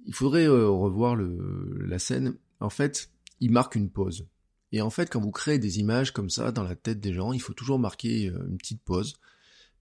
il 0.05 0.13
faudrait 0.13 0.47
euh, 0.47 0.69
revoir 0.69 1.15
la 1.15 1.99
scène. 1.99 2.37
En 2.59 2.69
fait, 2.69 3.11
il 3.39 3.51
marque 3.51 3.75
une 3.75 3.89
pause. 3.89 4.27
Et 4.71 4.81
en 4.81 4.89
fait, 4.89 5.09
quand 5.09 5.19
vous 5.19 5.31
créez 5.31 5.59
des 5.59 5.79
images 5.79 6.11
comme 6.11 6.29
ça 6.29 6.51
dans 6.51 6.63
la 6.63 6.75
tête 6.75 6.99
des 6.99 7.13
gens, 7.13 7.33
il 7.33 7.41
faut 7.41 7.53
toujours 7.53 7.79
marquer 7.79 8.29
euh, 8.29 8.47
une 8.47 8.57
petite 8.57 8.81
pause. 8.81 9.17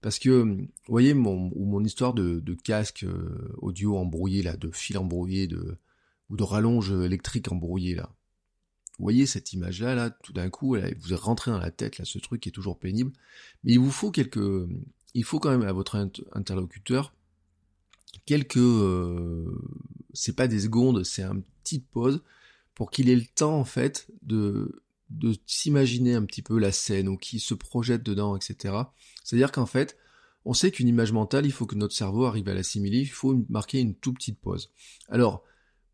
Parce 0.01 0.19
que, 0.19 0.29
vous 0.29 0.67
voyez, 0.87 1.13
mon, 1.13 1.51
mon 1.55 1.83
histoire 1.83 2.13
de, 2.13 2.41
casque 2.63 3.03
euh, 3.03 3.53
audio 3.57 3.97
embrouillé, 3.97 4.41
là, 4.41 4.57
de 4.57 4.71
fil 4.71 4.97
embrouillé, 4.97 5.47
de, 5.47 5.77
ou 6.29 6.37
de 6.37 6.43
rallonge 6.43 6.91
électrique 6.91 7.51
embrouillé, 7.51 7.95
là. 7.95 8.13
Vous 8.97 9.05
voyez 9.05 9.25
cette 9.25 9.53
image-là, 9.53 9.95
là, 9.95 10.09
tout 10.09 10.33
d'un 10.33 10.49
coup, 10.49 10.75
elle, 10.75 10.95
vous 10.99 11.15
rentrez 11.15 11.49
dans 11.49 11.59
la 11.59 11.71
tête, 11.71 11.97
là, 11.97 12.05
ce 12.05 12.19
truc 12.19 12.41
qui 12.41 12.49
est 12.49 12.51
toujours 12.51 12.77
pénible. 12.77 13.11
Mais 13.63 13.73
il 13.73 13.79
vous 13.79 13.91
faut 13.91 14.11
quelques, 14.11 14.67
il 15.13 15.23
faut 15.23 15.39
quand 15.39 15.49
même 15.49 15.63
à 15.63 15.71
votre 15.71 16.09
interlocuteur 16.33 17.13
quelques, 18.25 18.57
euh, 18.57 19.45
c'est 20.13 20.35
pas 20.35 20.47
des 20.47 20.61
secondes, 20.61 21.03
c'est 21.03 21.23
une 21.23 21.43
petite 21.63 21.87
pause 21.87 22.21
pour 22.75 22.91
qu'il 22.91 23.09
ait 23.09 23.15
le 23.15 23.25
temps 23.35 23.57
en 23.57 23.65
fait 23.65 24.07
de 24.21 24.83
de 25.11 25.35
s'imaginer 25.45 26.15
un 26.15 26.23
petit 26.23 26.41
peu 26.41 26.57
la 26.57 26.71
scène 26.71 27.09
ou 27.09 27.17
qui 27.17 27.39
se 27.39 27.53
projette 27.53 28.03
dedans, 28.03 28.35
etc. 28.35 28.75
C'est-à-dire 29.23 29.51
qu'en 29.51 29.65
fait, 29.65 29.97
on 30.45 30.53
sait 30.53 30.71
qu'une 30.71 30.87
image 30.87 31.11
mentale, 31.11 31.45
il 31.45 31.51
faut 31.51 31.65
que 31.65 31.75
notre 31.75 31.93
cerveau 31.93 32.25
arrive 32.25 32.47
à 32.49 32.53
l'assimiler, 32.53 32.99
il 32.99 33.09
faut 33.09 33.45
marquer 33.49 33.79
une 33.81 33.95
toute 33.95 34.15
petite 34.15 34.39
pause. 34.39 34.71
Alors, 35.09 35.43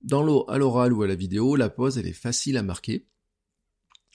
dans 0.04 0.46
à 0.46 0.58
l'oral 0.58 0.94
ou 0.94 1.02
à 1.02 1.08
la 1.08 1.16
vidéo, 1.16 1.56
la 1.56 1.70
pause, 1.70 1.98
elle 1.98 2.08
est 2.08 2.14
facile 2.14 2.58
à 2.58 2.64
marquer. 2.64 3.08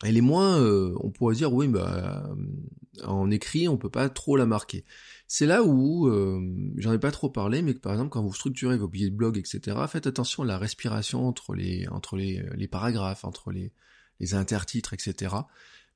Elle 0.02 0.16
est 0.16 0.22
moins, 0.22 0.60
euh, 0.60 0.94
on 1.00 1.10
pourrait 1.10 1.36
dire, 1.36 1.52
oui, 1.52 1.68
bah, 1.68 2.24
euh, 2.26 3.06
en 3.06 3.30
écrit, 3.30 3.68
on 3.68 3.76
peut 3.76 3.90
pas 3.90 4.08
trop 4.08 4.36
la 4.36 4.46
marquer. 4.46 4.84
C'est 5.28 5.46
là 5.46 5.62
où, 5.62 6.08
euh, 6.08 6.40
j'en 6.76 6.92
ai 6.92 6.98
pas 6.98 7.12
trop 7.12 7.30
parlé, 7.30 7.62
mais 7.62 7.74
que 7.74 7.78
par 7.78 7.92
exemple, 7.92 8.10
quand 8.10 8.22
vous 8.22 8.34
structurez 8.34 8.76
vos 8.76 8.88
billets 8.88 9.10
de 9.10 9.16
blog, 9.16 9.38
etc., 9.38 9.76
faites 9.88 10.06
attention 10.06 10.42
à 10.42 10.46
la 10.46 10.58
respiration 10.58 11.26
entre 11.26 11.54
les, 11.54 11.86
entre 11.88 12.16
les, 12.16 12.44
les 12.54 12.68
paragraphes, 12.68 13.24
entre 13.24 13.50
les, 13.52 13.72
les 14.20 14.34
intertitres, 14.34 14.92
etc. 14.92 15.34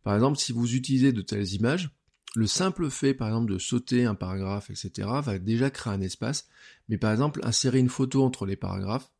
Par 0.02 0.14
exemple, 0.14 0.38
si 0.38 0.52
vous 0.52 0.74
utilisez 0.74 1.12
de 1.12 1.22
telles 1.22 1.54
images, 1.54 1.90
le 2.36 2.46
simple 2.46 2.90
fait, 2.90 3.14
par 3.14 3.28
exemple, 3.28 3.52
de 3.52 3.58
sauter 3.58 4.04
un 4.04 4.14
paragraphe, 4.14 4.70
etc., 4.70 5.08
va 5.22 5.38
déjà 5.38 5.70
créer 5.70 5.94
un 5.94 6.00
espace. 6.00 6.46
Mais 6.88 6.98
par 6.98 7.10
exemple, 7.10 7.40
insérer 7.42 7.78
une 7.78 7.88
photo 7.88 8.22
entre 8.22 8.44
les 8.44 8.56
paragraphes 8.56 9.10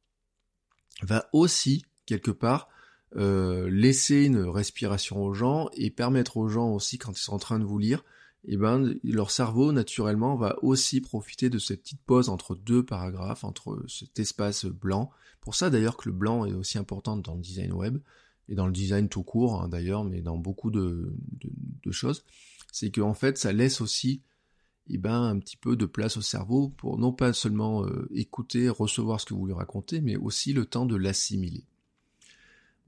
va 1.03 1.29
aussi, 1.33 1.85
quelque 2.05 2.31
part, 2.31 2.69
euh, 3.15 3.71
laisser 3.71 4.25
une 4.25 4.39
respiration 4.39 5.23
aux 5.23 5.33
gens 5.33 5.69
et 5.75 5.91
permettre 5.91 6.37
aux 6.37 6.49
gens 6.49 6.71
aussi, 6.71 6.99
quand 6.99 7.13
ils 7.13 7.23
sont 7.23 7.35
en 7.35 7.39
train 7.39 7.59
de 7.59 7.65
vous 7.65 7.79
lire, 7.79 8.05
eh 8.49 8.57
ben, 8.57 8.95
leur 9.03 9.31
cerveau, 9.31 9.73
naturellement, 9.73 10.37
va 10.37 10.57
aussi 10.63 11.01
profiter 11.01 11.51
de 11.51 11.59
cette 11.59 11.83
petite 11.83 12.03
pause 12.03 12.29
entre 12.29 12.55
deux 12.55 12.85
paragraphes, 12.85 13.45
entre 13.45 13.85
cet 13.89 14.19
espace 14.19 14.67
blanc. 14.67 15.11
Pour 15.41 15.55
ça, 15.55 15.71
d'ailleurs, 15.71 15.97
que 15.97 16.09
le 16.09 16.15
blanc 16.15 16.45
est 16.45 16.55
aussi 16.55 16.79
important 16.79 17.17
dans 17.17 17.35
le 17.35 17.41
design 17.41 17.73
web, 17.73 17.99
et 18.49 18.55
dans 18.55 18.67
le 18.67 18.73
design 18.73 19.09
tout 19.09 19.25
court, 19.25 19.61
hein, 19.61 19.69
d'ailleurs, 19.69 20.05
mais 20.05 20.21
dans 20.21 20.37
beaucoup 20.37 20.71
de, 20.71 21.13
de 21.83 21.93
choses 21.93 22.25
c'est 22.77 22.91
qu'en 22.91 23.15
fait 23.15 23.39
ça 23.39 23.55
laisse 23.55 23.81
aussi 23.81 24.21
eh 24.89 24.99
ben, 24.99 25.23
un 25.23 25.39
petit 25.39 25.57
peu 25.57 25.77
de 25.77 25.87
place 25.87 26.19
au 26.19 26.21
cerveau 26.21 26.69
pour 26.69 26.99
non 26.99 27.11
pas 27.11 27.33
seulement 27.33 27.87
euh, 27.87 28.07
écouter, 28.15 28.69
recevoir 28.69 29.19
ce 29.19 29.25
que 29.25 29.33
vous 29.33 29.47
lui 29.47 29.55
racontez, 29.55 30.03
mais 30.03 30.17
aussi 30.17 30.53
le 30.53 30.67
temps 30.67 30.85
de 30.85 30.95
l'assimiler. 30.95 31.65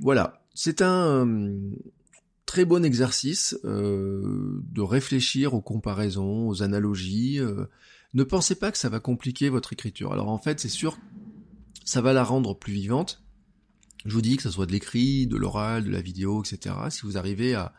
Voilà, 0.01 0.43
c'est 0.55 0.83
un 0.83 1.27
euh, 1.27 1.71
très 2.47 2.65
bon 2.65 2.85
exercice 2.85 3.59
euh, 3.65 4.63
de 4.73 4.81
réfléchir 4.81 5.55
aux 5.55 5.61
comparaisons, 5.61 6.49
aux 6.49 6.63
analogies. 6.63 7.41
ne 8.15 8.25
pensez 8.25 8.55
pas 8.55 8.71
que 8.71 8.79
ça 8.79 8.89
va 8.89 9.01
compliquer 9.01 9.49
votre 9.49 9.73
écriture. 9.73 10.13
Alors 10.13 10.29
en 10.29 10.39
fait, 10.39 10.61
c'est 10.61 10.69
sûr, 10.69 10.99
ça 11.85 12.01
va 12.01 12.13
la 12.13 12.25
rendre 12.25 12.55
plus 12.59 12.73
vivante. 12.73 13.23
Je 14.05 14.15
vous 14.15 14.23
dis 14.23 14.37
que 14.37 14.43
ce 14.43 14.51
soit 14.51 14.67
de 14.67 14.73
l'écrit, 14.73 15.27
de 15.27 15.37
l'oral, 15.37 15.85
de 15.85 15.91
la 15.91 16.01
vidéo, 16.01 16.43
etc. 16.43 16.75
Si 16.91 17.03
vous 17.03 17.19
arrivez 17.19 17.55
à, 17.55 17.75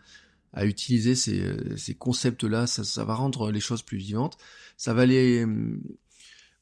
utiliser 0.61 1.15
ces, 1.15 1.55
ces 1.77 1.93
concepts-là, 1.93 2.67
ça, 2.67 2.83
ça, 2.83 3.05
va 3.05 3.13
rendre 3.13 3.51
les 3.51 3.59
choses 3.59 3.83
plus 3.83 3.99
vivantes. 3.99 4.37
Ça 4.77 4.93
va 4.93 5.05
les, 5.05 5.45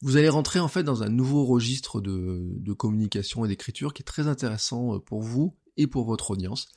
vous 0.02 0.18
allez 0.18 0.30
rentrer 0.30 0.60
en 0.60 0.68
fait 0.68 0.84
dans 0.84 1.04
un 1.04 1.10
nouveau 1.10 1.46
registre 1.46 2.02
de, 2.02 2.74
communication 2.74 3.46
et 3.46 3.48
d'écriture 3.48 3.94
qui 3.94 4.04
est 4.04 4.06
très 4.06 4.28
intéressant 4.28 4.96
euh, 4.96 5.00
pour 5.00 5.22
vous 5.22 5.56
et 5.78 5.88
pour 5.88 6.06
votre 6.06 6.32
audience. 6.32 6.70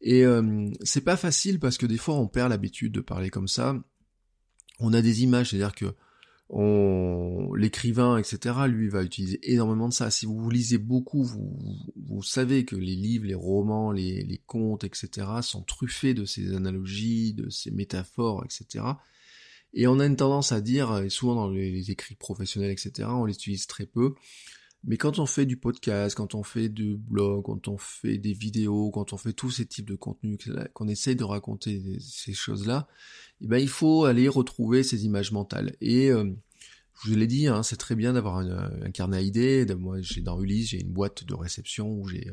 Et 0.00 0.24
euh, 0.24 0.70
c'est 0.82 1.02
pas 1.02 1.16
facile 1.16 1.58
parce 1.58 1.78
que 1.78 1.86
des 1.86 1.96
fois 1.96 2.16
on 2.16 2.28
perd 2.28 2.50
l'habitude 2.50 2.92
de 2.92 3.00
parler 3.00 3.30
comme 3.30 3.48
ça. 3.48 3.76
On 4.78 4.92
a 4.92 5.02
des 5.02 5.22
images, 5.22 5.50
c'est-à-dire 5.50 5.74
que 5.74 5.94
l'écrivain, 7.56 8.18
etc., 8.18 8.54
lui, 8.68 8.88
va 8.88 9.02
utiliser 9.02 9.40
énormément 9.50 9.88
de 9.88 9.94
ça. 9.94 10.10
Si 10.10 10.26
vous 10.26 10.50
lisez 10.50 10.76
beaucoup, 10.76 11.24
vous, 11.24 12.22
savez 12.22 12.66
que 12.66 12.76
les 12.76 12.94
livres, 12.94 13.26
les 13.26 13.34
romans, 13.34 13.90
les 13.90 14.42
contes, 14.46 14.84
etc., 14.84 15.26
sont 15.40 15.62
truffés 15.62 16.12
de 16.12 16.26
ces 16.26 16.54
analogies, 16.54 17.32
de 17.32 17.48
ces 17.48 17.70
métaphores, 17.70 18.44
etc. 18.44 18.84
Et 19.74 19.86
on 19.86 19.98
a 20.00 20.06
une 20.06 20.16
tendance 20.16 20.52
à 20.52 20.60
dire, 20.60 20.98
et 20.98 21.08
souvent 21.08 21.34
dans 21.34 21.48
les, 21.48 21.90
écrits 21.90 22.14
professionnels, 22.14 22.70
etc., 22.70 23.08
on 23.10 23.24
les 23.24 23.34
utilise 23.34 23.66
très 23.66 23.86
peu. 23.86 24.14
Mais 24.84 24.96
quand 24.96 25.18
on 25.18 25.26
fait 25.26 25.46
du 25.46 25.56
podcast, 25.56 26.16
quand 26.16 26.34
on 26.34 26.42
fait 26.42 26.68
du 26.68 26.96
blog, 26.96 27.44
quand 27.44 27.68
on 27.68 27.78
fait 27.78 28.18
des 28.18 28.32
vidéos, 28.32 28.90
quand 28.90 29.12
on 29.12 29.16
fait 29.16 29.32
tous 29.32 29.50
ces 29.50 29.66
types 29.66 29.88
de 29.88 29.94
contenus, 29.94 30.38
qu'on 30.74 30.88
essaye 30.88 31.14
de 31.14 31.24
raconter 31.24 31.98
ces 32.00 32.32
choses-là, 32.34 32.88
eh 33.40 33.46
ben, 33.46 33.58
il 33.58 33.68
faut 33.68 34.04
aller 34.04 34.28
retrouver 34.28 34.82
ces 34.82 35.04
images 35.04 35.30
mentales. 35.30 35.76
Et 35.80 36.10
euh, 36.10 36.32
je 37.04 37.10
vous 37.10 37.16
l'ai 37.16 37.28
dit, 37.28 37.46
hein, 37.46 37.62
c'est 37.62 37.76
très 37.76 37.94
bien 37.94 38.12
d'avoir 38.12 38.38
un, 38.38 38.90
carnet 38.90 39.18
à 39.18 39.20
idées. 39.20 39.66
Moi, 39.76 40.00
j'ai 40.00 40.20
dans 40.20 40.40
Ulysse, 40.40 40.70
j'ai 40.70 40.80
une 40.80 40.92
boîte 40.92 41.24
de 41.24 41.34
réception 41.34 41.88
où 41.88 42.08
j'ai 42.08 42.32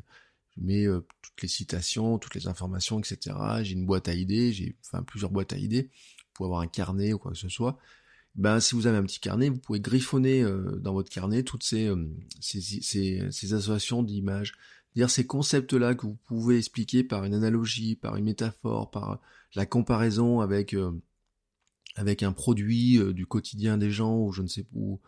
je 0.58 0.64
mets 0.64 0.88
euh, 0.88 1.06
toutes 1.22 1.42
les 1.44 1.48
citations, 1.48 2.18
toutes 2.18 2.34
les 2.34 2.48
informations, 2.48 3.00
etc. 3.00 3.36
J'ai 3.62 3.74
une 3.74 3.86
boîte 3.86 4.08
à 4.08 4.16
idées, 4.16 4.52
j'ai 4.52 4.76
enfin 4.84 5.04
plusieurs 5.04 5.32
boîtes 5.32 5.54
à 5.54 5.58
idées 5.58 5.92
pour 6.40 6.46
avoir 6.46 6.62
un 6.62 6.68
carnet 6.68 7.12
ou 7.12 7.20
quoi 7.20 7.34
que 7.34 7.38
ce 7.38 7.50
soit. 7.50 7.78
Ben, 8.36 8.62
si 8.62 8.74
vous 8.74 8.88
avez 8.88 8.98
un 8.98 9.04
petit 9.04 9.20
carnet, 9.20 9.50
vous 9.50 9.58
pouvez 9.58 9.82
griffonner 9.82 10.42
euh, 10.42 10.78
dans 10.78 10.94
votre 10.94 11.10
carnet 11.10 11.44
toutes 11.44 11.64
ces, 11.64 11.92
ces, 12.40 12.62
ces, 12.62 13.28
ces 13.30 13.54
associations 13.54 14.04
d'images, 14.04 14.54
dire 14.96 15.10
ces 15.10 15.28
concepts-là 15.28 15.96
que 15.96 16.04
vous 16.04 16.18
pouvez 16.28 16.58
expliquer 16.58 17.04
par 17.04 17.26
une 17.26 17.34
analogie, 17.34 17.98
par 17.98 18.16
une 18.16 18.24
métaphore, 18.24 18.90
par 18.90 19.20
la 19.54 19.66
comparaison 19.66 20.40
avec 20.40 20.74
euh, 20.74 20.92
avec 21.98 22.24
un 22.24 22.32
produit 22.32 22.98
euh, 23.00 23.12
du 23.12 23.26
quotidien 23.26 23.78
des 23.78 23.92
gens 23.92 24.18
ou 24.18 24.32
je 24.32 24.42
ne 24.42 24.48
sais 24.48 24.66
ou, 24.72 25.02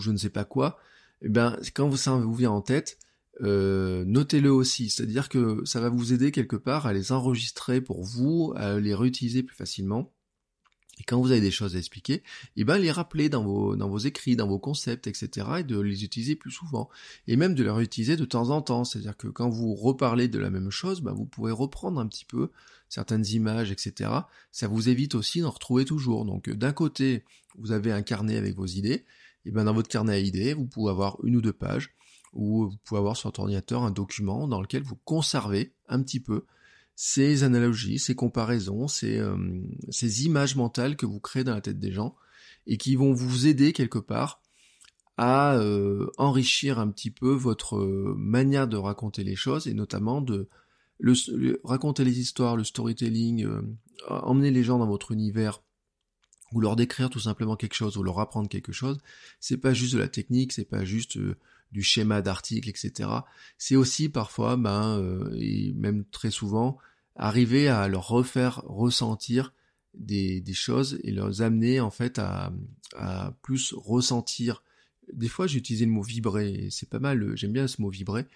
je 0.00 0.10
ne 0.10 0.16
sais 0.16 0.30
pas 0.30 0.46
quoi, 0.46 0.78
eh 1.20 1.28
ben 1.28 1.58
quand 1.74 1.94
ça 1.94 2.16
vous 2.16 2.32
vient 2.32 2.52
en 2.52 2.62
tête, 2.62 2.98
euh, 3.42 4.02
notez-le 4.06 4.50
aussi, 4.50 4.88
c'est-à-dire 4.88 5.28
que 5.28 5.62
ça 5.66 5.78
va 5.78 5.90
vous 5.90 6.14
aider 6.14 6.32
quelque 6.32 6.56
part 6.56 6.86
à 6.86 6.94
les 6.94 7.12
enregistrer 7.12 7.82
pour 7.82 8.02
vous, 8.02 8.54
à 8.56 8.80
les 8.80 8.94
réutiliser 8.94 9.42
plus 9.42 9.56
facilement. 9.56 10.10
Et 10.98 11.04
quand 11.04 11.20
vous 11.20 11.30
avez 11.30 11.40
des 11.40 11.50
choses 11.50 11.76
à 11.76 11.78
expliquer, 11.78 12.22
eh 12.56 12.64
ben 12.64 12.78
les 12.78 12.90
rappeler 12.90 13.28
dans 13.28 13.44
vos, 13.44 13.98
écrits, 13.98 14.36
dans 14.36 14.48
vos 14.48 14.58
concepts, 14.58 15.06
etc. 15.06 15.46
et 15.60 15.62
de 15.62 15.78
les 15.78 16.04
utiliser 16.04 16.36
plus 16.36 16.50
souvent. 16.50 16.88
Et 17.26 17.36
même 17.36 17.54
de 17.54 17.62
les 17.62 17.70
réutiliser 17.70 18.16
de 18.16 18.24
temps 18.24 18.50
en 18.50 18.62
temps. 18.62 18.84
C'est-à-dire 18.84 19.16
que 19.16 19.28
quand 19.28 19.48
vous 19.48 19.74
reparlez 19.74 20.28
de 20.28 20.38
la 20.38 20.50
même 20.50 20.70
chose, 20.70 21.00
ben 21.00 21.12
vous 21.12 21.24
pouvez 21.24 21.52
reprendre 21.52 22.00
un 22.00 22.06
petit 22.06 22.24
peu 22.24 22.50
certaines 22.88 23.26
images, 23.26 23.70
etc. 23.70 24.10
Ça 24.50 24.68
vous 24.68 24.88
évite 24.88 25.14
aussi 25.14 25.40
d'en 25.40 25.50
retrouver 25.50 25.84
toujours. 25.84 26.24
Donc 26.24 26.50
d'un 26.50 26.72
côté, 26.72 27.24
vous 27.58 27.72
avez 27.72 27.92
un 27.92 28.02
carnet 28.02 28.36
avec 28.36 28.56
vos 28.56 28.66
idées, 28.66 29.04
et 29.44 29.50
ben 29.50 29.64
dans 29.64 29.74
votre 29.74 29.88
carnet 29.88 30.14
à 30.14 30.18
idées, 30.18 30.54
vous 30.54 30.66
pouvez 30.66 30.90
avoir 30.90 31.18
une 31.24 31.36
ou 31.36 31.40
deux 31.40 31.52
pages, 31.52 31.90
ou 32.32 32.68
vous 32.68 32.76
pouvez 32.84 32.98
avoir 32.98 33.16
sur 33.16 33.28
votre 33.28 33.40
ordinateur 33.40 33.82
un 33.82 33.90
document 33.90 34.48
dans 34.48 34.60
lequel 34.60 34.82
vous 34.82 34.96
conservez 35.04 35.72
un 35.88 36.02
petit 36.02 36.20
peu 36.20 36.44
ces 37.00 37.44
analogies, 37.44 38.00
ces 38.00 38.16
comparaisons, 38.16 38.88
ces, 38.88 39.18
euh, 39.18 39.36
ces 39.88 40.26
images 40.26 40.56
mentales 40.56 40.96
que 40.96 41.06
vous 41.06 41.20
créez 41.20 41.44
dans 41.44 41.54
la 41.54 41.60
tête 41.60 41.78
des 41.78 41.92
gens 41.92 42.16
et 42.66 42.76
qui 42.76 42.96
vont 42.96 43.12
vous 43.12 43.46
aider 43.46 43.72
quelque 43.72 44.00
part 44.00 44.42
à 45.16 45.54
euh, 45.58 46.10
enrichir 46.16 46.80
un 46.80 46.88
petit 46.90 47.12
peu 47.12 47.30
votre 47.30 47.76
euh, 47.76 48.16
manière 48.18 48.66
de 48.66 48.76
raconter 48.76 49.22
les 49.22 49.36
choses 49.36 49.68
et 49.68 49.74
notamment 49.74 50.20
de 50.20 50.48
le, 50.98 51.60
raconter 51.62 52.02
les 52.02 52.18
histoires, 52.18 52.56
le 52.56 52.64
storytelling, 52.64 53.46
emmener 54.08 54.50
les 54.50 54.64
gens 54.64 54.78
dans 54.78 54.88
votre 54.88 55.12
univers 55.12 55.62
ou 56.50 56.60
leur 56.60 56.74
décrire 56.74 57.10
tout 57.10 57.20
simplement 57.20 57.54
quelque 57.54 57.76
chose 57.76 57.96
ou 57.96 58.02
leur 58.02 58.18
apprendre 58.18 58.48
quelque 58.48 58.72
chose, 58.72 58.98
c'est 59.38 59.58
pas 59.58 59.72
juste 59.72 59.94
de 59.94 60.00
la 60.00 60.08
technique, 60.08 60.52
c'est 60.52 60.68
pas 60.68 60.84
juste 60.84 61.16
du 61.70 61.82
schéma 61.84 62.22
d'article, 62.22 62.68
etc. 62.68 63.08
C'est 63.56 63.76
aussi 63.76 64.08
parfois, 64.08 64.56
ben, 64.56 65.30
et 65.36 65.72
même 65.74 66.04
très 66.06 66.32
souvent, 66.32 66.78
arriver 67.18 67.68
à 67.68 67.88
leur 67.88 68.08
refaire 68.08 68.62
ressentir 68.64 69.52
des, 69.94 70.42
choses 70.52 70.98
et 71.02 71.10
leur 71.10 71.42
amener 71.42 71.80
en 71.80 71.90
fait 71.90 72.18
à, 72.18 72.52
à 72.96 73.32
plus 73.42 73.74
ressentir. 73.76 74.62
Des 75.12 75.28
fois 75.28 75.46
j'ai 75.46 75.58
utilisé 75.58 75.84
le 75.84 75.90
mot 75.90 76.02
vibrer, 76.02 76.68
c'est 76.70 76.88
pas 76.88 77.00
mal, 77.00 77.36
j'aime 77.36 77.52
bien 77.52 77.66
ce 77.66 77.82
mot 77.82 77.90
vibrer, 77.90 78.26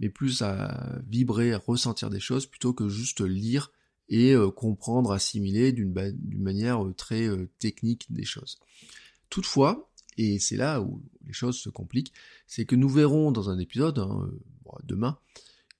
mais 0.00 0.08
plus 0.08 0.42
à 0.42 1.00
vibrer, 1.06 1.52
à 1.52 1.58
ressentir 1.58 2.10
des 2.10 2.20
choses 2.20 2.46
plutôt 2.46 2.72
que 2.72 2.88
juste 2.88 3.20
lire 3.20 3.72
et 4.08 4.32
euh, 4.32 4.50
comprendre, 4.50 5.12
assimiler 5.12 5.72
d'une 5.72 5.92
manière 6.38 6.84
euh, 6.84 6.94
très 6.94 7.26
euh, 7.26 7.48
technique 7.58 8.06
des 8.10 8.24
choses. 8.24 8.58
Toutefois, 9.28 9.90
et 10.16 10.38
c'est 10.38 10.56
là 10.56 10.80
où 10.80 11.02
les 11.26 11.32
choses 11.32 11.58
se 11.58 11.68
compliquent, 11.68 12.12
c'est 12.46 12.64
que 12.64 12.76
nous 12.76 12.88
verrons 12.88 13.32
dans 13.32 13.50
un 13.50 13.58
épisode, 13.58 13.98
hein, 13.98 14.30
demain, 14.84 15.18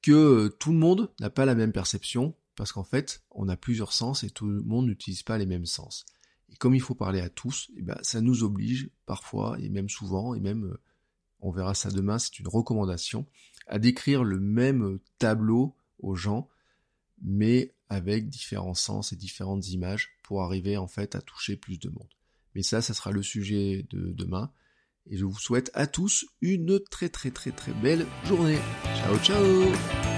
que 0.02 0.48
tout 0.58 0.72
le 0.72 0.78
monde 0.78 1.10
n'a 1.20 1.30
pas 1.30 1.46
la 1.46 1.54
même 1.54 1.72
perception 1.72 2.34
parce 2.58 2.72
qu'en 2.72 2.82
fait, 2.82 3.22
on 3.30 3.48
a 3.48 3.56
plusieurs 3.56 3.92
sens 3.92 4.24
et 4.24 4.30
tout 4.30 4.48
le 4.48 4.62
monde 4.62 4.86
n'utilise 4.86 5.22
pas 5.22 5.38
les 5.38 5.46
mêmes 5.46 5.64
sens. 5.64 6.04
Et 6.50 6.56
comme 6.56 6.74
il 6.74 6.80
faut 6.80 6.96
parler 6.96 7.20
à 7.20 7.28
tous, 7.28 7.70
et 7.70 7.78
eh 7.78 7.82
ben, 7.82 7.96
ça 8.02 8.20
nous 8.20 8.42
oblige 8.42 8.90
parfois, 9.06 9.56
et 9.60 9.68
même 9.68 9.88
souvent, 9.88 10.34
et 10.34 10.40
même, 10.40 10.64
euh, 10.64 10.80
on 11.38 11.52
verra 11.52 11.74
ça 11.74 11.88
demain, 11.88 12.18
c'est 12.18 12.40
une 12.40 12.48
recommandation, 12.48 13.26
à 13.68 13.78
décrire 13.78 14.24
le 14.24 14.40
même 14.40 14.98
tableau 15.18 15.76
aux 16.00 16.16
gens, 16.16 16.48
mais 17.22 17.74
avec 17.90 18.28
différents 18.28 18.74
sens 18.74 19.12
et 19.12 19.16
différentes 19.16 19.68
images 19.68 20.10
pour 20.24 20.42
arriver 20.42 20.76
en 20.76 20.88
fait 20.88 21.14
à 21.14 21.20
toucher 21.20 21.56
plus 21.56 21.78
de 21.78 21.90
monde. 21.90 22.12
Mais 22.56 22.64
ça, 22.64 22.82
ça 22.82 22.92
sera 22.92 23.12
le 23.12 23.22
sujet 23.22 23.86
de 23.90 24.12
demain. 24.12 24.50
Et 25.06 25.16
je 25.16 25.24
vous 25.24 25.38
souhaite 25.38 25.70
à 25.74 25.86
tous 25.86 26.26
une 26.40 26.80
très 26.90 27.08
très 27.08 27.30
très 27.30 27.52
très 27.52 27.72
belle 27.72 28.04
journée. 28.24 28.58
Ciao 28.96 29.16
ciao 29.20 30.17